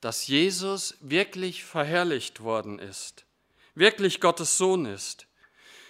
dass 0.00 0.26
Jesus 0.26 0.96
wirklich 1.00 1.64
verherrlicht 1.64 2.40
worden 2.40 2.78
ist, 2.78 3.24
wirklich 3.74 4.20
Gottes 4.20 4.58
Sohn 4.58 4.86
ist, 4.86 5.26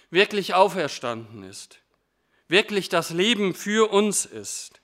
wirklich 0.09 0.53
auferstanden 0.53 1.43
ist, 1.43 1.79
wirklich 2.47 2.89
das 2.89 3.11
Leben 3.11 3.53
für 3.53 3.91
uns 3.91 4.25
ist. 4.25 4.81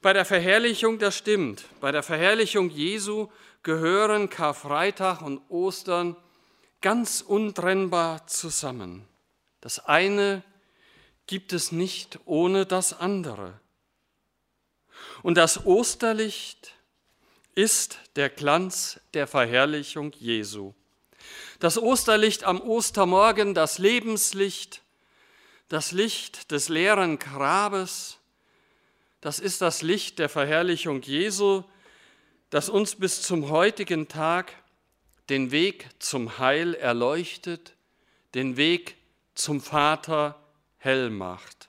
Bei 0.00 0.12
der 0.12 0.24
Verherrlichung, 0.24 0.98
das 0.98 1.16
stimmt, 1.16 1.64
bei 1.80 1.92
der 1.92 2.02
Verherrlichung 2.02 2.70
Jesu 2.70 3.28
gehören 3.62 4.30
Karfreitag 4.30 5.22
und 5.22 5.40
Ostern 5.48 6.16
ganz 6.80 7.20
untrennbar 7.20 8.26
zusammen. 8.26 9.06
Das 9.60 9.86
eine 9.86 10.42
gibt 11.26 11.52
es 11.52 11.70
nicht 11.70 12.18
ohne 12.24 12.66
das 12.66 12.92
andere. 12.92 13.60
Und 15.22 15.36
das 15.36 15.64
Osterlicht 15.64 16.74
ist 17.54 17.98
der 18.16 18.30
Glanz 18.30 19.00
der 19.14 19.26
Verherrlichung 19.26 20.12
Jesu. 20.18 20.72
Das 21.60 21.78
Osterlicht 21.78 22.44
am 22.44 22.60
Ostermorgen, 22.60 23.54
das 23.54 23.78
Lebenslicht, 23.78 24.82
das 25.68 25.92
Licht 25.92 26.50
des 26.50 26.68
leeren 26.68 27.18
Grabes, 27.18 28.18
das 29.20 29.38
ist 29.38 29.60
das 29.60 29.82
Licht 29.82 30.18
der 30.18 30.28
Verherrlichung 30.28 31.02
Jesu, 31.02 31.62
das 32.50 32.68
uns 32.68 32.96
bis 32.96 33.22
zum 33.22 33.48
heutigen 33.50 34.08
Tag 34.08 34.52
den 35.30 35.50
Weg 35.50 35.88
zum 35.98 36.38
Heil 36.38 36.74
erleuchtet, 36.74 37.74
den 38.34 38.56
Weg 38.56 38.96
zum 39.34 39.60
Vater 39.60 40.38
hell 40.78 41.10
macht. 41.10 41.68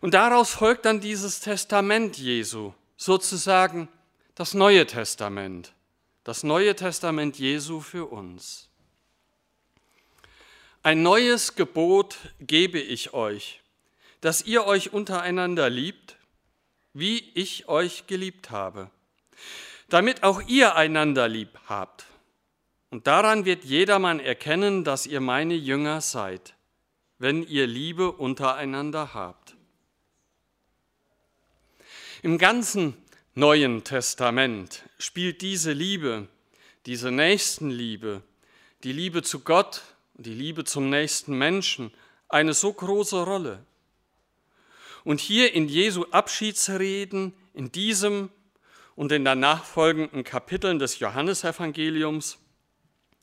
Und 0.00 0.14
daraus 0.14 0.50
folgt 0.50 0.84
dann 0.84 1.00
dieses 1.00 1.40
Testament 1.40 2.16
Jesu, 2.16 2.72
sozusagen 2.96 3.88
das 4.34 4.52
Neue 4.52 4.84
Testament, 4.86 5.72
das 6.24 6.42
Neue 6.42 6.74
Testament 6.74 7.38
Jesu 7.38 7.80
für 7.80 8.06
uns. 8.06 8.68
Ein 10.82 11.02
neues 11.02 11.54
Gebot 11.54 12.16
gebe 12.40 12.80
ich 12.80 13.14
euch, 13.14 13.62
dass 14.20 14.42
ihr 14.42 14.66
euch 14.66 14.92
untereinander 14.92 15.70
liebt, 15.70 16.16
wie 16.92 17.18
ich 17.34 17.68
euch 17.68 18.06
geliebt 18.06 18.50
habe, 18.50 18.90
damit 19.88 20.24
auch 20.24 20.42
ihr 20.48 20.74
einander 20.74 21.28
lieb 21.28 21.50
habt. 21.66 22.06
Und 22.90 23.06
daran 23.06 23.44
wird 23.44 23.64
jedermann 23.64 24.18
erkennen, 24.20 24.82
dass 24.84 25.06
ihr 25.06 25.20
meine 25.20 25.54
Jünger 25.54 26.00
seid, 26.00 26.54
wenn 27.18 27.42
ihr 27.46 27.66
Liebe 27.66 28.10
untereinander 28.12 29.14
habt. 29.14 29.56
Im 32.22 32.38
ganzen 32.38 32.96
Neuen 33.34 33.82
Testament 33.84 34.84
spielt 34.98 35.42
diese 35.42 35.72
Liebe, 35.72 36.28
diese 36.86 37.10
Nächstenliebe, 37.10 38.22
die 38.84 38.92
Liebe 38.92 39.22
zu 39.22 39.40
Gott 39.40 39.82
die 40.16 40.34
Liebe 40.34 40.64
zum 40.64 40.90
nächsten 40.90 41.36
Menschen 41.36 41.92
eine 42.28 42.54
so 42.54 42.72
große 42.72 43.24
Rolle. 43.24 43.64
Und 45.02 45.20
hier 45.20 45.52
in 45.52 45.68
Jesu 45.68 46.06
Abschiedsreden, 46.10 47.34
in 47.52 47.72
diesem 47.72 48.30
und 48.94 49.12
in 49.12 49.24
den 49.24 49.40
nachfolgenden 49.40 50.24
Kapiteln 50.24 50.78
des 50.78 50.98
Johannesevangeliums, 51.00 52.38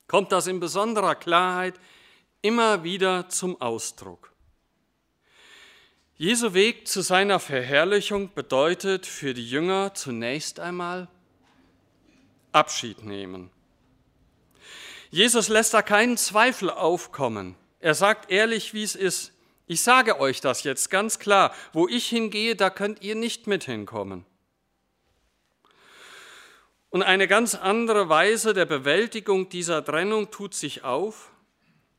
kommt 0.06 0.30
das 0.32 0.46
in 0.46 0.60
besonderer 0.60 1.14
Klarheit 1.14 1.80
immer 2.42 2.84
wieder 2.84 3.28
zum 3.28 3.60
Ausdruck. 3.60 4.31
Jesu 6.16 6.54
Weg 6.54 6.86
zu 6.86 7.00
seiner 7.00 7.40
Verherrlichung 7.40 8.32
bedeutet 8.34 9.06
für 9.06 9.34
die 9.34 9.48
Jünger 9.48 9.94
zunächst 9.94 10.60
einmal 10.60 11.08
Abschied 12.52 13.02
nehmen. 13.02 13.50
Jesus 15.10 15.48
lässt 15.48 15.74
da 15.74 15.82
keinen 15.82 16.16
Zweifel 16.16 16.70
aufkommen. 16.70 17.56
Er 17.80 17.94
sagt 17.94 18.30
ehrlich, 18.30 18.72
wie 18.72 18.82
es 18.82 18.94
ist. 18.94 19.32
Ich 19.66 19.82
sage 19.82 20.20
euch 20.20 20.40
das 20.40 20.62
jetzt 20.62 20.90
ganz 20.90 21.18
klar. 21.18 21.54
Wo 21.72 21.88
ich 21.88 22.06
hingehe, 22.08 22.56
da 22.56 22.70
könnt 22.70 23.02
ihr 23.02 23.14
nicht 23.14 23.46
mit 23.46 23.64
hinkommen. 23.64 24.24
Und 26.88 27.02
eine 27.02 27.26
ganz 27.26 27.54
andere 27.54 28.08
Weise 28.08 28.54
der 28.54 28.66
Bewältigung 28.66 29.48
dieser 29.48 29.84
Trennung 29.84 30.30
tut 30.30 30.54
sich 30.54 30.84
auf, 30.84 31.30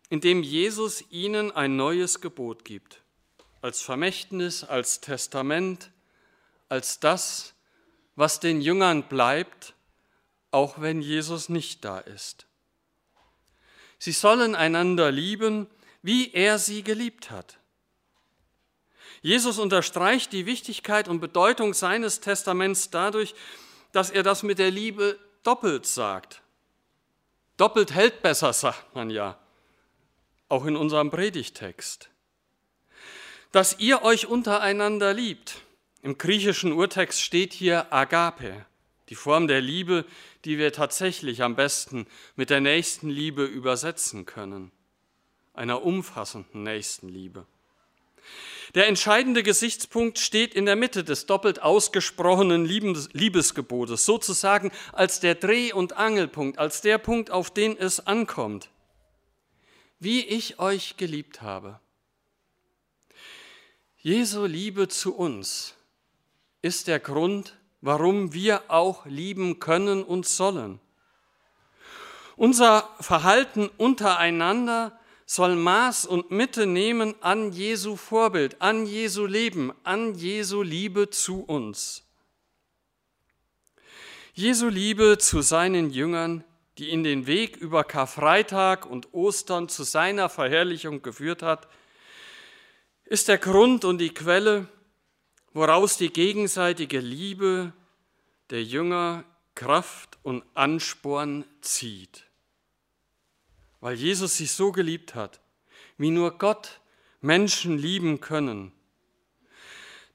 indem 0.10 0.44
Jesus 0.44 1.04
ihnen 1.10 1.52
ein 1.52 1.76
neues 1.76 2.22
Gebot 2.22 2.64
gibt. 2.64 3.03
Als 3.64 3.82
Vermächtnis, 3.82 4.66
als 4.66 5.00
Testament, 5.00 5.90
als 6.68 7.00
das, 7.00 7.54
was 8.18 8.42
den 8.42 8.60
Jüngern 8.60 9.04
bleibt, 9.08 9.74
auch 10.52 10.82
wenn 10.82 11.02
Jesus 11.02 11.48
nicht 11.48 11.86
da 11.86 12.00
ist. 12.00 12.46
Sie 14.00 14.12
sollen 14.12 14.54
einander 14.54 15.12
lieben, 15.12 15.68
wie 16.02 16.34
er 16.34 16.60
sie 16.60 16.84
geliebt 16.84 17.32
hat. 17.32 17.58
Jesus 19.22 19.60
unterstreicht 19.60 20.34
die 20.34 20.46
Wichtigkeit 20.46 21.08
und 21.08 21.22
Bedeutung 21.22 21.74
seines 21.74 22.20
Testaments 22.20 22.90
dadurch, 22.90 23.34
dass 23.94 24.10
er 24.10 24.24
das 24.24 24.44
mit 24.44 24.60
der 24.60 24.72
Liebe 24.72 25.18
doppelt 25.44 25.86
sagt. 25.86 26.42
Doppelt 27.56 27.94
hält 27.94 28.22
besser, 28.22 28.52
sagt 28.52 28.94
man 28.94 29.10
ja, 29.10 29.40
auch 30.50 30.66
in 30.66 30.76
unserem 30.76 31.10
Predigtext. 31.10 32.10
Dass 33.54 33.78
ihr 33.78 34.02
euch 34.02 34.26
untereinander 34.26 35.14
liebt. 35.14 35.62
Im 36.02 36.18
griechischen 36.18 36.74
Urtext 36.74 37.22
steht 37.22 37.54
hier 37.54 37.94
Agape, 37.94 38.66
die 39.10 39.16
Form 39.16 39.48
der 39.48 39.62
Liebe, 39.62 40.06
die 40.44 40.58
wir 40.58 40.74
tatsächlich 40.74 41.44
am 41.44 41.56
besten 41.56 42.08
mit 42.36 42.50
der 42.50 42.62
nächsten 42.62 43.12
Liebe 43.12 43.46
übersetzen 43.46 44.26
können, 44.26 44.72
einer 45.54 45.84
umfassenden 45.84 46.64
Nächstenliebe. 46.64 47.46
Der 48.74 48.88
entscheidende 48.88 49.44
Gesichtspunkt 49.44 50.18
steht 50.18 50.56
in 50.56 50.66
der 50.66 50.76
Mitte 50.76 51.04
des 51.04 51.28
doppelt 51.28 51.62
ausgesprochenen 51.62 52.66
Liebesgebotes, 52.66 54.04
sozusagen 54.04 54.72
als 54.94 55.20
der 55.20 55.36
Dreh- 55.36 55.74
und 55.74 55.96
Angelpunkt, 55.96 56.58
als 56.58 56.82
der 56.82 56.98
Punkt, 56.98 57.30
auf 57.30 57.54
den 57.54 57.78
es 57.78 58.08
ankommt. 58.08 58.72
Wie 60.00 60.26
ich 60.26 60.58
euch 60.58 60.98
geliebt 60.98 61.44
habe. 61.44 61.80
Jesu 64.06 64.44
Liebe 64.44 64.90
zu 64.90 65.16
uns 65.16 65.76
ist 66.62 66.88
der 66.88 67.00
Grund, 67.00 67.56
warum 67.80 68.34
wir 68.34 68.64
auch 68.68 69.06
lieben 69.06 69.60
können 69.60 70.04
und 70.04 70.28
sollen. 70.28 70.82
Unser 72.36 72.90
Verhalten 73.00 73.70
untereinander 73.78 75.00
soll 75.26 75.56
Maß 75.56 76.06
und 76.06 76.32
Mitte 76.32 76.66
nehmen 76.66 77.16
an 77.22 77.54
Jesu 77.54 77.96
Vorbild, 77.96 78.62
an 78.62 78.86
Jesu 78.86 79.26
Leben, 79.26 79.72
an 79.86 80.16
Jesu 80.16 80.64
Liebe 80.64 81.10
zu 81.10 81.42
uns. 81.42 82.04
Jesu 84.34 84.68
Liebe 84.68 85.18
zu 85.18 85.42
seinen 85.42 85.92
Jüngern, 85.92 86.44
die 86.78 86.90
in 86.90 87.06
den 87.06 87.26
Weg 87.26 87.56
über 87.56 87.86
Karfreitag 87.86 88.86
und 88.86 89.14
Ostern 89.14 89.70
zu 89.70 89.84
seiner 89.84 90.28
Verherrlichung 90.28 91.02
geführt 91.02 91.42
hat, 91.42 91.70
ist 93.14 93.28
der 93.28 93.38
Grund 93.38 93.86
und 93.86 94.00
die 94.00 94.14
Quelle, 94.14 94.68
woraus 95.54 95.98
die 95.98 96.12
gegenseitige 96.12 97.00
Liebe 97.00 97.72
der 98.50 98.64
Jünger 98.64 99.24
Kraft 99.56 100.18
und 100.24 100.44
Ansporn 100.56 101.46
zieht 101.62 102.26
weil 103.84 103.96
Jesus 103.96 104.38
sich 104.38 104.54
so 104.54 104.72
geliebt 104.72 105.14
hat, 105.14 105.42
wie 105.98 106.10
nur 106.10 106.38
Gott 106.38 106.80
Menschen 107.20 107.78
lieben 107.78 108.22
können. 108.22 108.72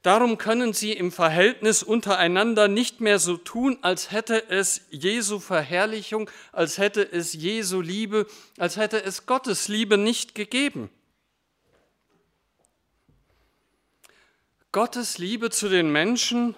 Darum 0.00 0.38
können 0.38 0.72
sie 0.72 0.94
im 0.94 1.12
Verhältnis 1.12 1.82
untereinander 1.82 2.66
nicht 2.66 3.02
mehr 3.02 3.18
so 3.18 3.36
tun, 3.36 3.76
als 3.82 4.10
hätte 4.10 4.48
es 4.48 4.86
Jesu 4.88 5.38
Verherrlichung, 5.38 6.30
als 6.50 6.78
hätte 6.78 7.02
es 7.12 7.34
Jesu 7.34 7.82
Liebe, 7.82 8.26
als 8.56 8.78
hätte 8.78 9.04
es 9.04 9.26
Gottes 9.26 9.68
Liebe 9.68 9.98
nicht 9.98 10.34
gegeben. 10.34 10.88
Gottes 14.70 15.16
Liebe 15.16 15.48
zu 15.48 15.70
den 15.70 15.90
Menschen 15.90 16.54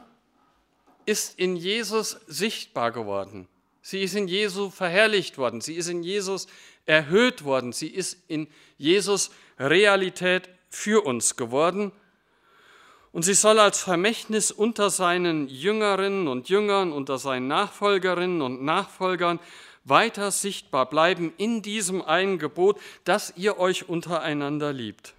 ist 1.06 1.38
in 1.38 1.54
Jesus 1.54 2.20
sichtbar 2.26 2.90
geworden. 2.90 3.46
Sie 3.82 4.02
ist 4.02 4.14
in 4.14 4.26
Jesu 4.26 4.68
verherrlicht 4.70 5.38
worden. 5.38 5.60
Sie 5.60 5.74
ist 5.74 5.88
in 5.88 6.02
Jesus 6.02 6.48
erhöht 6.86 7.44
worden. 7.44 7.72
Sie 7.72 7.88
ist 7.88 8.18
in 8.26 8.48
Jesus 8.78 9.30
Realität 9.58 10.48
für 10.68 11.04
uns 11.06 11.36
geworden. 11.36 11.92
Und 13.12 13.24
sie 13.24 13.34
soll 13.34 13.58
als 13.58 13.80
Vermächtnis 13.80 14.50
unter 14.50 14.90
seinen 14.90 15.48
Jüngerinnen 15.48 16.26
und 16.28 16.48
Jüngern, 16.48 16.92
unter 16.92 17.18
seinen 17.18 17.48
Nachfolgerinnen 17.48 18.42
und 18.42 18.62
Nachfolgern 18.62 19.38
weiter 19.84 20.30
sichtbar 20.30 20.88
bleiben 20.90 21.32
in 21.36 21.62
diesem 21.62 22.02
einen 22.02 22.38
Gebot, 22.38 22.80
dass 23.04 23.32
ihr 23.36 23.58
euch 23.58 23.88
untereinander 23.88 24.72
liebt. 24.72 25.14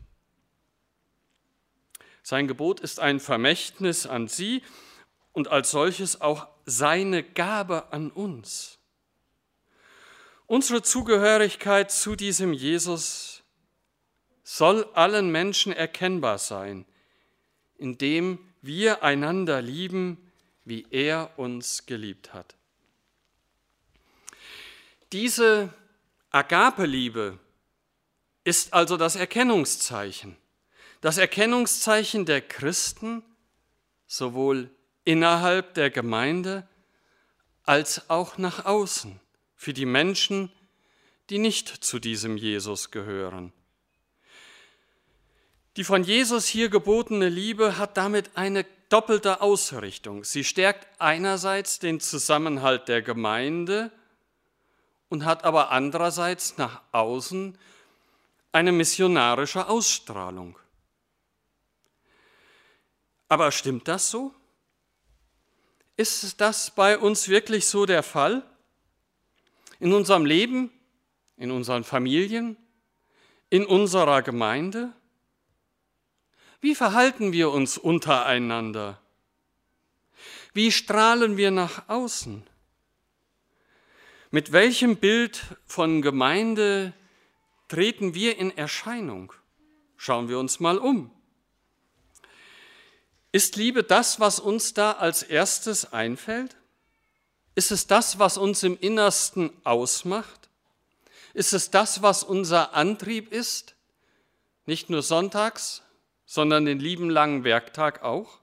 Sein 2.23 2.47
Gebot 2.47 2.79
ist 2.79 2.99
ein 2.99 3.19
Vermächtnis 3.19 4.05
an 4.05 4.27
sie 4.27 4.63
und 5.33 5.47
als 5.47 5.71
solches 5.71 6.21
auch 6.21 6.47
seine 6.65 7.23
Gabe 7.23 7.91
an 7.91 8.11
uns. 8.11 8.77
Unsere 10.45 10.81
Zugehörigkeit 10.81 11.91
zu 11.91 12.15
diesem 12.15 12.53
Jesus 12.53 13.41
soll 14.43 14.85
allen 14.93 15.31
Menschen 15.31 15.71
erkennbar 15.71 16.37
sein, 16.37 16.85
indem 17.77 18.37
wir 18.61 19.01
einander 19.01 19.61
lieben, 19.61 20.31
wie 20.65 20.85
er 20.91 21.31
uns 21.37 21.85
geliebt 21.85 22.33
hat. 22.33 22.55
Diese 25.11 25.73
Agape-Liebe 26.29 27.39
ist 28.43 28.73
also 28.73 28.97
das 28.97 29.15
Erkennungszeichen, 29.15 30.37
das 31.01 31.17
Erkennungszeichen 31.17 32.25
der 32.25 32.41
Christen, 32.41 33.23
sowohl 34.07 34.69
innerhalb 35.03 35.73
der 35.73 35.89
Gemeinde 35.89 36.67
als 37.63 38.09
auch 38.09 38.37
nach 38.37 38.65
außen 38.65 39.19
für 39.55 39.73
die 39.73 39.85
Menschen, 39.85 40.51
die 41.29 41.39
nicht 41.39 41.67
zu 41.67 41.99
diesem 41.99 42.37
Jesus 42.37 42.91
gehören. 42.91 43.51
Die 45.77 45.83
von 45.83 46.03
Jesus 46.03 46.47
hier 46.47 46.69
gebotene 46.69 47.29
Liebe 47.29 47.77
hat 47.77 47.95
damit 47.95 48.31
eine 48.35 48.65
doppelte 48.89 49.41
Ausrichtung. 49.41 50.25
Sie 50.25 50.43
stärkt 50.43 50.85
einerseits 50.99 51.79
den 51.79 52.01
Zusammenhalt 52.01 52.89
der 52.89 53.01
Gemeinde 53.01 53.91
und 55.07 55.25
hat 55.25 55.45
aber 55.45 55.71
andererseits 55.71 56.57
nach 56.57 56.81
außen 56.91 57.57
eine 58.51 58.71
missionarische 58.73 59.67
Ausstrahlung. 59.67 60.57
Aber 63.31 63.51
stimmt 63.53 63.87
das 63.87 64.11
so? 64.11 64.33
Ist 65.95 66.41
das 66.41 66.71
bei 66.71 66.97
uns 66.97 67.29
wirklich 67.29 67.65
so 67.65 67.85
der 67.85 68.03
Fall? 68.03 68.43
in 69.81 69.93
unserem 69.93 70.25
Leben, 70.25 70.71
in 71.37 71.51
unseren 71.51 71.83
Familien, 71.83 72.55
in 73.49 73.65
unserer 73.65 74.21
Gemeinde? 74.21 74.93
Wie 76.61 76.75
verhalten 76.75 77.33
wir 77.33 77.49
uns 77.49 77.79
untereinander? 77.79 79.01
Wie 80.53 80.71
strahlen 80.71 81.35
wir 81.35 81.49
nach 81.49 81.89
außen? 81.89 82.43
Mit 84.29 84.51
welchem 84.51 84.97
Bild 84.97 85.57
von 85.65 86.03
Gemeinde 86.03 86.93
treten 87.67 88.13
wir 88.13 88.37
in 88.37 88.55
Erscheinung? 88.55 89.33
Schauen 89.97 90.29
wir 90.29 90.37
uns 90.37 90.59
mal 90.59 90.77
um. 90.77 91.09
Ist 93.31 93.55
Liebe 93.55 93.83
das, 93.83 94.19
was 94.19 94.39
uns 94.39 94.73
da 94.73 94.93
als 94.93 95.23
erstes 95.23 95.93
einfällt? 95.93 96.57
Ist 97.55 97.71
es 97.71 97.87
das, 97.87 98.19
was 98.19 98.37
uns 98.37 98.63
im 98.63 98.77
Innersten 98.77 99.51
ausmacht? 99.63 100.49
Ist 101.33 101.53
es 101.53 101.71
das, 101.71 102.01
was 102.01 102.23
unser 102.23 102.73
Antrieb 102.73 103.31
ist? 103.31 103.75
Nicht 104.65 104.89
nur 104.89 105.01
sonntags, 105.01 105.81
sondern 106.25 106.65
den 106.65 106.79
lieben 106.79 107.09
langen 107.09 107.43
Werktag 107.43 108.03
auch? 108.03 108.39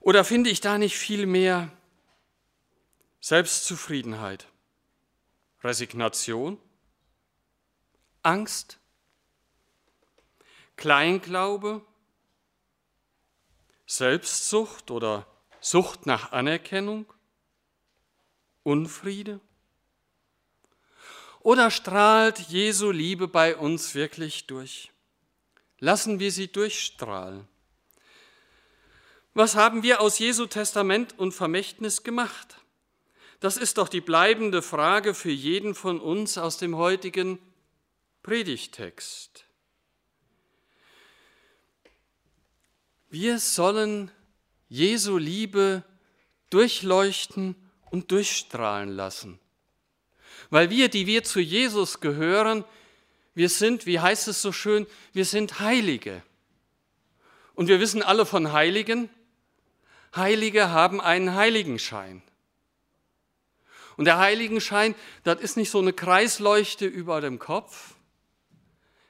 Oder 0.00 0.24
finde 0.24 0.50
ich 0.50 0.60
da 0.60 0.78
nicht 0.78 0.96
viel 0.96 1.26
mehr 1.26 1.70
Selbstzufriedenheit, 3.20 4.46
Resignation, 5.62 6.58
Angst, 8.22 8.78
Kleinglaube, 10.76 11.82
Selbstsucht 13.90 14.90
oder 14.90 15.26
Sucht 15.60 16.04
nach 16.04 16.32
Anerkennung, 16.32 17.10
Unfriede? 18.62 19.40
Oder 21.40 21.70
strahlt 21.70 22.38
Jesu 22.38 22.90
Liebe 22.90 23.28
bei 23.28 23.56
uns 23.56 23.94
wirklich 23.94 24.46
durch? 24.46 24.92
Lassen 25.78 26.18
wir 26.18 26.30
sie 26.30 26.52
durchstrahlen. 26.52 27.48
Was 29.32 29.54
haben 29.54 29.82
wir 29.82 30.02
aus 30.02 30.18
Jesu 30.18 30.44
Testament 30.44 31.18
und 31.18 31.32
Vermächtnis 31.32 32.02
gemacht? 32.02 32.58
Das 33.40 33.56
ist 33.56 33.78
doch 33.78 33.88
die 33.88 34.02
bleibende 34.02 34.60
Frage 34.60 35.14
für 35.14 35.30
jeden 35.30 35.74
von 35.74 35.98
uns 35.98 36.36
aus 36.36 36.58
dem 36.58 36.76
heutigen 36.76 37.38
Predigtext. 38.22 39.47
Wir 43.10 43.38
sollen 43.38 44.10
Jesu 44.68 45.16
Liebe 45.16 45.82
durchleuchten 46.50 47.56
und 47.90 48.10
durchstrahlen 48.10 48.90
lassen. 48.90 49.38
Weil 50.50 50.70
wir, 50.70 50.88
die 50.88 51.06
wir 51.06 51.24
zu 51.24 51.40
Jesus 51.40 52.00
gehören, 52.00 52.64
wir 53.34 53.48
sind, 53.48 53.86
wie 53.86 54.00
heißt 54.00 54.28
es 54.28 54.42
so 54.42 54.52
schön, 54.52 54.86
wir 55.12 55.24
sind 55.24 55.60
Heilige. 55.60 56.22
Und 57.54 57.68
wir 57.68 57.80
wissen 57.80 58.02
alle 58.02 58.26
von 58.26 58.52
Heiligen, 58.52 59.08
Heilige 60.14 60.70
haben 60.70 61.00
einen 61.00 61.34
Heiligenschein. 61.34 62.22
Und 63.96 64.04
der 64.04 64.18
Heiligenschein, 64.18 64.94
das 65.24 65.40
ist 65.40 65.56
nicht 65.56 65.70
so 65.70 65.80
eine 65.80 65.92
Kreisleuchte 65.92 66.86
über 66.86 67.20
dem 67.20 67.38
Kopf. 67.38 67.94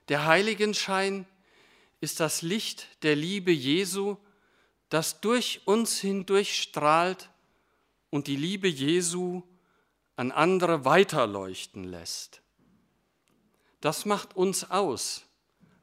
Der 0.08 0.24
Heiligenschein 0.24 1.26
ist 2.00 2.20
das 2.20 2.42
Licht 2.42 2.86
der 3.02 3.16
Liebe 3.16 3.50
Jesu, 3.50 4.16
das 4.88 5.20
durch 5.20 5.62
uns 5.64 6.00
hindurch 6.00 6.60
strahlt 6.60 7.28
und 8.10 8.26
die 8.26 8.36
Liebe 8.36 8.68
Jesu 8.68 9.42
an 10.16 10.32
andere 10.32 10.84
weiterleuchten 10.84 11.84
lässt. 11.84 12.40
Das 13.80 14.04
macht 14.04 14.36
uns 14.36 14.70
aus 14.70 15.24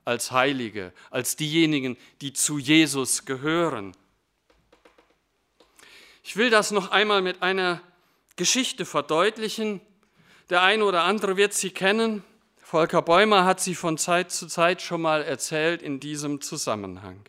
als 0.04 0.32
Heilige, 0.32 0.94
als 1.10 1.36
diejenigen, 1.36 1.98
die 2.22 2.34
zu 2.34 2.60
Jesus 2.60 3.26
gehören. 3.26 3.96
Ich 6.24 6.36
will 6.36 6.50
das 6.50 6.72
noch 6.72 6.92
einmal 6.92 7.22
mit 7.22 7.42
einer 7.42 7.82
Geschichte 8.36 8.86
verdeutlichen. 8.86 9.82
Der 10.50 10.62
eine 10.62 10.86
oder 10.86 11.04
andere 11.04 11.38
wird 11.38 11.54
sie 11.54 11.72
kennen. 11.72 12.24
Volker 12.76 13.02
Bäumer 13.02 13.46
hat 13.46 13.62
sie 13.62 13.74
von 13.74 13.98
Zeit 13.98 14.32
zu 14.34 14.48
Zeit 14.48 14.82
schon 14.82 15.02
mal 15.02 15.24
erzählt 15.24 15.82
in 15.82 16.02
diesem 16.02 16.42
Zusammenhang. 16.42 17.22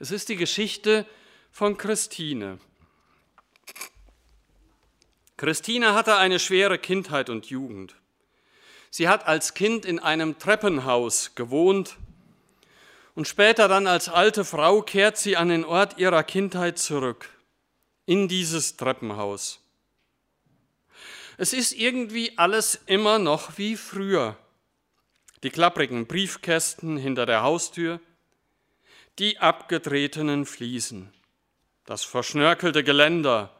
Es 0.00 0.10
ist 0.10 0.28
die 0.30 0.34
Geschichte 0.34 1.06
von 1.52 1.78
Christine. 1.78 2.58
Christine 5.36 5.94
hatte 5.94 6.16
eine 6.16 6.40
schwere 6.40 6.76
Kindheit 6.76 7.30
und 7.30 7.50
Jugend. 7.50 7.94
Sie 8.90 9.08
hat 9.08 9.28
als 9.28 9.54
Kind 9.54 9.84
in 9.84 10.00
einem 10.00 10.36
Treppenhaus 10.40 11.36
gewohnt 11.36 11.96
und 13.14 13.28
später 13.28 13.68
dann 13.68 13.86
als 13.86 14.08
alte 14.08 14.44
Frau 14.44 14.82
kehrt 14.82 15.18
sie 15.18 15.36
an 15.36 15.50
den 15.50 15.64
Ort 15.64 15.98
ihrer 15.98 16.24
Kindheit 16.24 16.80
zurück, 16.80 17.28
in 18.06 18.26
dieses 18.26 18.76
Treppenhaus. 18.76 19.61
Es 21.42 21.52
ist 21.52 21.72
irgendwie 21.72 22.38
alles 22.38 22.78
immer 22.86 23.18
noch 23.18 23.58
wie 23.58 23.76
früher. 23.76 24.36
Die 25.42 25.50
klapprigen 25.50 26.06
Briefkästen 26.06 26.96
hinter 26.96 27.26
der 27.26 27.42
Haustür, 27.42 27.98
die 29.18 29.38
abgetretenen 29.38 30.46
Fliesen, 30.46 31.12
das 31.84 32.04
verschnörkelte 32.04 32.84
Geländer 32.84 33.52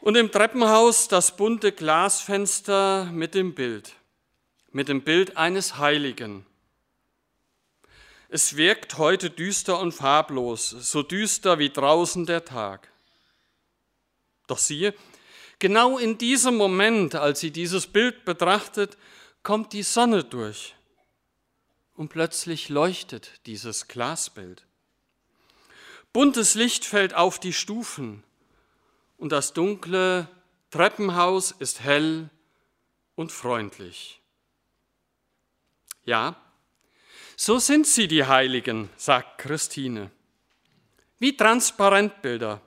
und 0.00 0.16
im 0.16 0.30
Treppenhaus 0.30 1.08
das 1.08 1.36
bunte 1.36 1.72
Glasfenster 1.72 3.06
mit 3.06 3.34
dem 3.34 3.56
Bild, 3.56 3.96
mit 4.70 4.86
dem 4.86 5.02
Bild 5.02 5.36
eines 5.36 5.78
Heiligen. 5.78 6.46
Es 8.28 8.56
wirkt 8.56 8.96
heute 8.96 9.28
düster 9.28 9.80
und 9.80 9.90
farblos, 9.90 10.70
so 10.70 11.02
düster 11.02 11.58
wie 11.58 11.70
draußen 11.70 12.26
der 12.26 12.44
Tag. 12.44 12.92
Doch 14.46 14.58
siehe, 14.58 14.94
Genau 15.58 15.98
in 15.98 16.18
diesem 16.18 16.56
Moment, 16.56 17.14
als 17.14 17.40
sie 17.40 17.50
dieses 17.50 17.86
Bild 17.86 18.24
betrachtet, 18.24 18.96
kommt 19.42 19.72
die 19.72 19.82
Sonne 19.82 20.22
durch 20.22 20.74
und 21.94 22.10
plötzlich 22.10 22.68
leuchtet 22.68 23.40
dieses 23.46 23.88
Glasbild. 23.88 24.64
Buntes 26.12 26.54
Licht 26.54 26.84
fällt 26.84 27.14
auf 27.14 27.40
die 27.40 27.52
Stufen 27.52 28.22
und 29.16 29.32
das 29.32 29.52
dunkle 29.52 30.28
Treppenhaus 30.70 31.50
ist 31.50 31.80
hell 31.80 32.30
und 33.16 33.32
freundlich. 33.32 34.20
Ja, 36.04 36.36
so 37.36 37.58
sind 37.58 37.86
sie, 37.86 38.08
die 38.08 38.24
Heiligen, 38.24 38.90
sagt 38.96 39.38
Christine. 39.38 40.10
Wie 41.18 41.36
Transparentbilder 41.36 42.60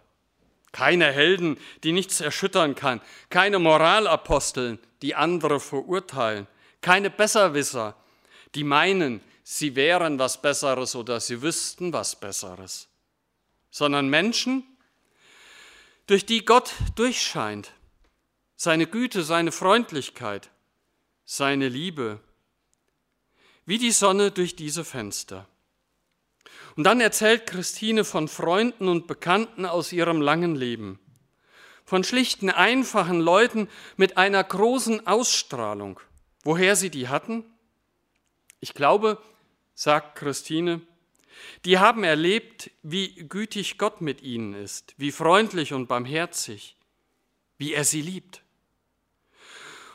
keine 0.72 1.12
Helden, 1.12 1.58
die 1.84 1.92
nichts 1.92 2.22
erschüttern 2.22 2.76
kann. 2.76 3.02
Keine 3.30 3.60
Moralaposteln, 3.60 4.80
die 5.02 5.16
andere 5.16 5.60
verurteilen. 5.60 6.48
Keine 6.82 7.10
Besserwisser, 7.10 7.96
die 8.56 8.64
meinen, 8.64 9.22
sie 9.44 9.76
wären 9.76 10.18
was 10.18 10.42
Besseres 10.42 10.96
oder 10.96 11.20
sie 11.20 11.42
wüssten 11.42 11.94
was 11.94 12.20
Besseres. 12.20 12.88
Sondern 13.70 14.10
Menschen, 14.10 14.64
durch 16.08 16.26
die 16.26 16.46
Gott 16.46 16.74
durchscheint. 16.96 17.72
Seine 18.56 18.86
Güte, 18.88 19.24
seine 19.24 19.52
Freundlichkeit, 19.52 20.50
seine 21.26 21.68
Liebe. 21.68 22.20
Wie 23.66 23.78
die 23.78 23.92
Sonne 23.92 24.32
durch 24.32 24.56
diese 24.56 24.84
Fenster. 24.84 25.48
Und 26.76 26.84
dann 26.86 27.02
erzählt 27.02 27.48
Christine 27.48 28.04
von 28.04 28.28
Freunden 28.28 28.88
und 28.88 29.08
Bekannten 29.08 29.66
aus 29.66 29.92
ihrem 29.92 30.22
langen 30.22 30.56
Leben, 30.56 31.00
von 31.86 32.04
schlichten, 32.04 32.50
einfachen 32.50 33.20
Leuten 33.20 33.68
mit 33.98 34.18
einer 34.18 34.44
großen 34.44 35.06
Ausstrahlung. 35.08 36.00
Woher 36.44 36.76
sie 36.76 36.90
die 36.90 37.08
hatten? 37.08 37.44
Ich 38.60 38.74
glaube, 38.74 39.18
sagt 39.74 40.16
Christine, 40.16 40.82
die 41.66 41.80
haben 41.80 42.04
erlebt, 42.04 42.72
wie 42.84 43.14
gütig 43.28 43.78
Gott 43.78 44.02
mit 44.02 44.22
ihnen 44.22 44.54
ist, 44.54 44.94
wie 44.98 45.12
freundlich 45.12 45.74
und 45.74 45.88
barmherzig, 45.88 46.78
wie 47.58 47.74
er 47.74 47.84
sie 47.84 48.02
liebt. 48.02 48.44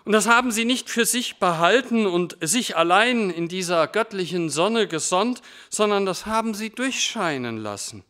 Und 0.06 0.12
das 0.12 0.28
haben 0.28 0.52
sie 0.52 0.64
nicht 0.64 0.88
für 0.88 1.04
sich 1.04 1.38
behalten 1.38 2.06
und 2.06 2.38
sich 2.40 2.76
allein 2.76 3.28
in 3.28 3.48
dieser 3.48 3.88
göttlichen 3.88 4.50
Sonne 4.50 4.86
gesonnt, 4.86 5.42
sondern 5.68 6.06
das 6.06 6.26
haben 6.26 6.54
sie 6.54 6.70
durchscheinen 6.70 7.56
lassen. 7.56 8.04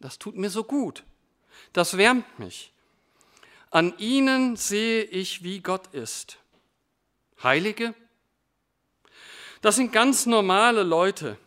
Das 0.00 0.18
tut 0.18 0.36
mir 0.36 0.50
so 0.50 0.64
gut. 0.64 1.04
Das 1.72 1.96
wärmt 1.96 2.40
mich. 2.40 2.72
An 3.70 3.96
ihnen 3.98 4.56
sehe 4.56 5.04
ich, 5.04 5.44
wie 5.44 5.60
Gott 5.60 5.86
ist. 5.94 6.38
Heilige, 7.40 7.94
das 9.60 9.76
sind 9.76 9.92
ganz 9.92 10.26
normale 10.26 10.82
Leute. 10.82 11.38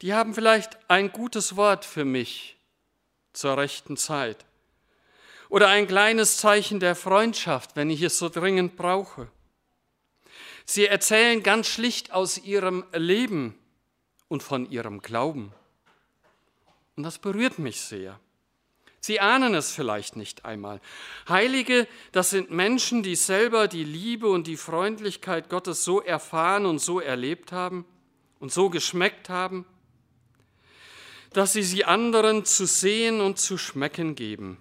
Die 0.00 0.14
haben 0.14 0.32
vielleicht 0.32 0.78
ein 0.88 1.12
gutes 1.12 1.56
Wort 1.56 1.84
für 1.84 2.06
mich 2.06 2.56
zur 3.34 3.58
rechten 3.58 3.98
Zeit 3.98 4.47
oder 5.48 5.68
ein 5.68 5.86
kleines 5.86 6.36
Zeichen 6.36 6.80
der 6.80 6.94
Freundschaft, 6.94 7.74
wenn 7.74 7.90
ich 7.90 8.02
es 8.02 8.18
so 8.18 8.28
dringend 8.28 8.76
brauche. 8.76 9.28
Sie 10.64 10.86
erzählen 10.86 11.42
ganz 11.42 11.66
schlicht 11.66 12.12
aus 12.12 12.38
ihrem 12.38 12.84
Leben 12.92 13.58
und 14.28 14.42
von 14.42 14.70
ihrem 14.70 15.00
Glauben. 15.00 15.52
Und 16.96 17.04
das 17.04 17.18
berührt 17.18 17.58
mich 17.58 17.80
sehr. 17.80 18.20
Sie 19.00 19.20
ahnen 19.20 19.54
es 19.54 19.72
vielleicht 19.72 20.16
nicht 20.16 20.44
einmal. 20.44 20.80
Heilige, 21.28 21.86
das 22.12 22.30
sind 22.30 22.50
Menschen, 22.50 23.02
die 23.02 23.14
selber 23.14 23.68
die 23.68 23.84
Liebe 23.84 24.28
und 24.28 24.46
die 24.46 24.56
Freundlichkeit 24.56 25.48
Gottes 25.48 25.84
so 25.84 26.02
erfahren 26.02 26.66
und 26.66 26.80
so 26.80 27.00
erlebt 27.00 27.52
haben 27.52 27.86
und 28.40 28.52
so 28.52 28.68
geschmeckt 28.68 29.30
haben, 29.30 29.64
dass 31.32 31.52
sie 31.52 31.62
sie 31.62 31.84
anderen 31.84 32.44
zu 32.44 32.66
sehen 32.66 33.20
und 33.20 33.38
zu 33.38 33.56
schmecken 33.56 34.14
geben 34.14 34.58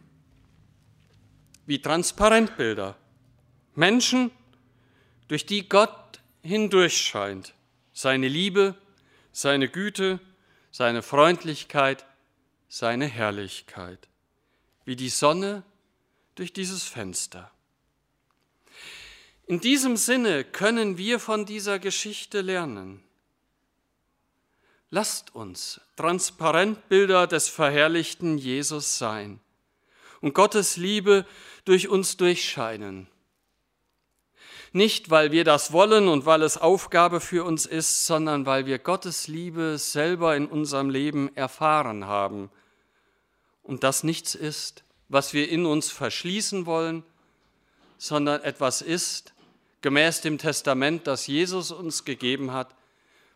wie 1.67 1.81
Transparentbilder. 1.81 2.97
Menschen, 3.75 4.31
durch 5.27 5.45
die 5.45 5.69
Gott 5.69 6.19
hindurch 6.41 6.97
scheint. 6.97 7.53
Seine 7.93 8.29
Liebe, 8.29 8.75
seine 9.33 9.69
Güte, 9.69 10.19
seine 10.71 11.03
Freundlichkeit, 11.03 12.05
seine 12.69 13.05
Herrlichkeit. 13.05 14.07
Wie 14.85 14.95
die 14.95 15.09
Sonne 15.09 15.63
durch 16.35 16.53
dieses 16.53 16.83
Fenster. 16.83 17.51
In 19.45 19.59
diesem 19.59 19.97
Sinne 19.97 20.45
können 20.45 20.97
wir 20.97 21.19
von 21.19 21.45
dieser 21.45 21.79
Geschichte 21.79 22.41
lernen. 22.41 23.03
Lasst 24.89 25.35
uns 25.35 25.81
Transparentbilder 25.97 27.27
des 27.27 27.49
verherrlichten 27.49 28.37
Jesus 28.37 28.97
sein 28.97 29.41
und 30.21 30.33
Gottes 30.33 30.77
Liebe 30.77 31.25
durch 31.65 31.87
uns 31.87 32.17
durchscheinen. 32.17 33.07
Nicht, 34.73 35.09
weil 35.09 35.31
wir 35.31 35.43
das 35.43 35.71
wollen 35.71 36.07
und 36.07 36.25
weil 36.25 36.41
es 36.41 36.57
Aufgabe 36.57 37.19
für 37.19 37.43
uns 37.43 37.65
ist, 37.65 38.05
sondern 38.05 38.45
weil 38.45 38.65
wir 38.65 38.79
Gottes 38.79 39.27
Liebe 39.27 39.77
selber 39.77 40.35
in 40.35 40.47
unserem 40.47 40.89
Leben 40.89 41.35
erfahren 41.35 42.05
haben 42.05 42.49
und 43.63 43.83
das 43.83 44.03
nichts 44.03 44.35
ist, 44.35 44.83
was 45.09 45.33
wir 45.33 45.49
in 45.49 45.65
uns 45.65 45.91
verschließen 45.91 46.65
wollen, 46.65 47.03
sondern 47.97 48.41
etwas 48.43 48.81
ist, 48.81 49.33
gemäß 49.81 50.21
dem 50.21 50.37
Testament, 50.37 51.07
das 51.07 51.27
Jesus 51.27 51.71
uns 51.71 52.05
gegeben 52.05 52.51
hat, 52.51 52.75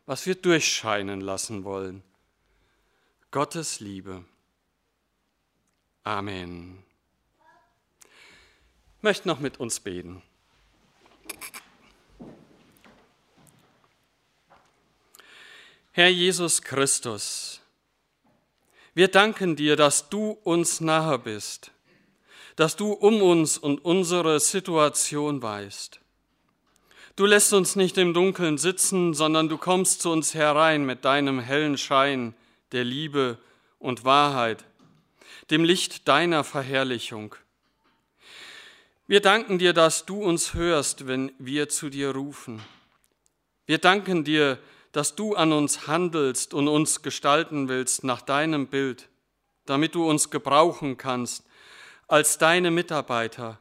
was 0.05 0.25
wir 0.25 0.35
durchscheinen 0.35 1.21
lassen 1.21 1.63
wollen. 1.63 2.03
Gottes 3.31 3.79
Liebe. 3.79 4.25
Amen. 6.03 6.83
Ich 8.97 9.03
möchte 9.03 9.27
noch 9.27 9.39
mit 9.39 9.59
uns 9.59 9.79
beten. 9.79 10.23
Herr 15.91 16.09
Jesus 16.09 16.61
Christus, 16.61 17.61
wir 18.93 19.09
danken 19.09 19.55
dir, 19.55 19.75
dass 19.75 20.09
du 20.09 20.31
uns 20.43 20.81
nahe 20.81 21.19
bist, 21.19 21.71
dass 22.55 22.75
du 22.75 22.93
um 22.93 23.21
uns 23.21 23.57
und 23.57 23.83
unsere 23.85 24.39
Situation 24.39 25.41
weißt. 25.41 25.99
Du 27.15 27.25
lässt 27.25 27.53
uns 27.53 27.75
nicht 27.75 27.97
im 27.97 28.13
Dunkeln 28.13 28.57
sitzen, 28.57 29.13
sondern 29.13 29.49
du 29.49 29.57
kommst 29.57 30.01
zu 30.01 30.11
uns 30.11 30.33
herein 30.33 30.85
mit 30.85 31.05
deinem 31.05 31.39
hellen 31.39 31.77
Schein 31.77 32.33
der 32.71 32.85
Liebe 32.85 33.37
und 33.77 34.05
Wahrheit, 34.05 34.65
dem 35.51 35.63
Licht 35.63 36.07
deiner 36.07 36.43
Verherrlichung. 36.43 37.35
Wir 39.07 39.21
danken 39.21 39.59
dir, 39.59 39.73
dass 39.73 40.05
du 40.05 40.23
uns 40.23 40.53
hörst, 40.53 41.07
wenn 41.07 41.31
wir 41.37 41.69
zu 41.69 41.89
dir 41.89 42.11
rufen. 42.11 42.61
Wir 43.65 43.77
danken 43.77 44.23
dir, 44.23 44.57
dass 44.91 45.15
du 45.15 45.35
an 45.35 45.51
uns 45.51 45.87
handelst 45.87 46.53
und 46.53 46.67
uns 46.67 47.01
gestalten 47.01 47.67
willst 47.67 48.03
nach 48.03 48.21
deinem 48.21 48.67
Bild, 48.67 49.09
damit 49.65 49.95
du 49.95 50.09
uns 50.09 50.31
gebrauchen 50.31 50.97
kannst 50.97 51.45
als 52.07 52.37
deine 52.37 52.71
Mitarbeiter 52.71 53.59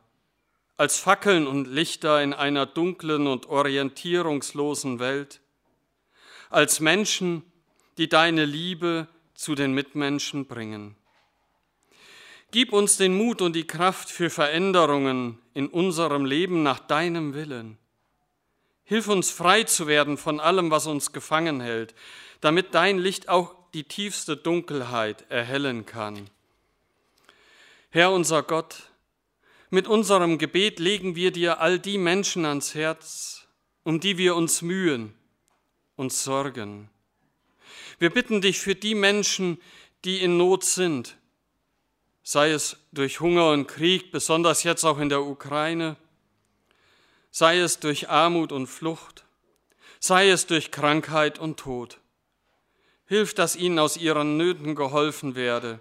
als 0.81 0.98
Fackeln 0.98 1.46
und 1.46 1.68
Lichter 1.68 2.22
in 2.22 2.33
einer 2.33 2.64
dunklen 2.64 3.26
und 3.26 3.44
orientierungslosen 3.50 4.98
Welt, 4.98 5.42
als 6.48 6.81
Menschen, 6.81 7.42
die 7.98 8.09
deine 8.09 8.46
Liebe 8.46 9.07
zu 9.35 9.55
den 9.55 9.74
Mitmenschen 9.74 10.46
bringen. 10.46 10.96
Gib 12.52 12.72
uns 12.72 12.96
den 12.96 13.16
Mut 13.16 13.42
und 13.42 13.54
die 13.54 13.66
Kraft 13.66 14.10
für 14.10 14.28
Veränderungen 14.28 15.38
in 15.54 15.68
unserem 15.68 16.24
Leben 16.24 16.62
nach 16.62 16.80
deinem 16.80 17.34
Willen. 17.34 17.78
Hilf 18.82 19.06
uns 19.06 19.30
frei 19.30 19.62
zu 19.62 19.86
werden 19.86 20.16
von 20.16 20.40
allem, 20.40 20.72
was 20.72 20.88
uns 20.88 21.12
gefangen 21.12 21.60
hält, 21.60 21.94
damit 22.40 22.74
dein 22.74 22.98
Licht 22.98 23.28
auch 23.28 23.54
die 23.72 23.84
tiefste 23.84 24.36
Dunkelheit 24.36 25.24
erhellen 25.28 25.86
kann. 25.86 26.28
Herr 27.90 28.10
unser 28.10 28.42
Gott, 28.42 28.90
mit 29.68 29.86
unserem 29.86 30.38
Gebet 30.38 30.80
legen 30.80 31.14
wir 31.14 31.30
dir 31.30 31.60
all 31.60 31.78
die 31.78 31.98
Menschen 31.98 32.44
ans 32.44 32.74
Herz, 32.74 33.46
um 33.84 34.00
die 34.00 34.18
wir 34.18 34.34
uns 34.34 34.62
mühen 34.62 35.14
und 35.94 36.12
sorgen. 36.12 36.90
Wir 38.00 38.10
bitten 38.10 38.40
dich 38.40 38.58
für 38.58 38.74
die 38.74 38.96
Menschen, 38.96 39.60
die 40.04 40.20
in 40.20 40.36
Not 40.36 40.64
sind, 40.64 41.16
sei 42.31 42.53
es 42.53 42.77
durch 42.93 43.19
Hunger 43.19 43.51
und 43.51 43.66
Krieg, 43.66 44.12
besonders 44.12 44.62
jetzt 44.62 44.85
auch 44.85 44.99
in 44.99 45.09
der 45.09 45.23
Ukraine, 45.23 45.97
sei 47.33 47.59
es 47.59 47.81
durch 47.81 48.09
Armut 48.09 48.53
und 48.53 48.69
Flucht, 48.69 49.25
sei 49.99 50.31
es 50.31 50.47
durch 50.47 50.71
Krankheit 50.71 51.40
und 51.40 51.59
Tod. 51.59 51.99
Hilf, 53.07 53.35
dass 53.35 53.57
ihnen 53.57 53.81
aus 53.81 53.97
ihren 53.97 54.37
Nöten 54.37 54.77
geholfen 54.77 55.35
werde 55.35 55.81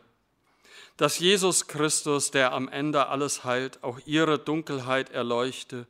dass 1.00 1.18
Jesus 1.18 1.68
Christus, 1.68 2.30
der 2.30 2.52
am 2.52 2.68
Ende 2.68 3.08
alles 3.08 3.46
heilt, 3.46 3.82
auch 3.86 4.02
ihre 4.06 4.38
Dunkelheit 4.38 5.12
erleuchte 5.12 5.88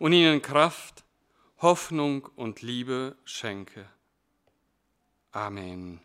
und 0.00 0.12
ihnen 0.12 0.42
Kraft, 0.42 1.04
Hoffnung 1.62 2.28
und 2.34 2.60
Liebe 2.60 3.14
schenke. 3.24 3.88
Amen. 5.30 6.00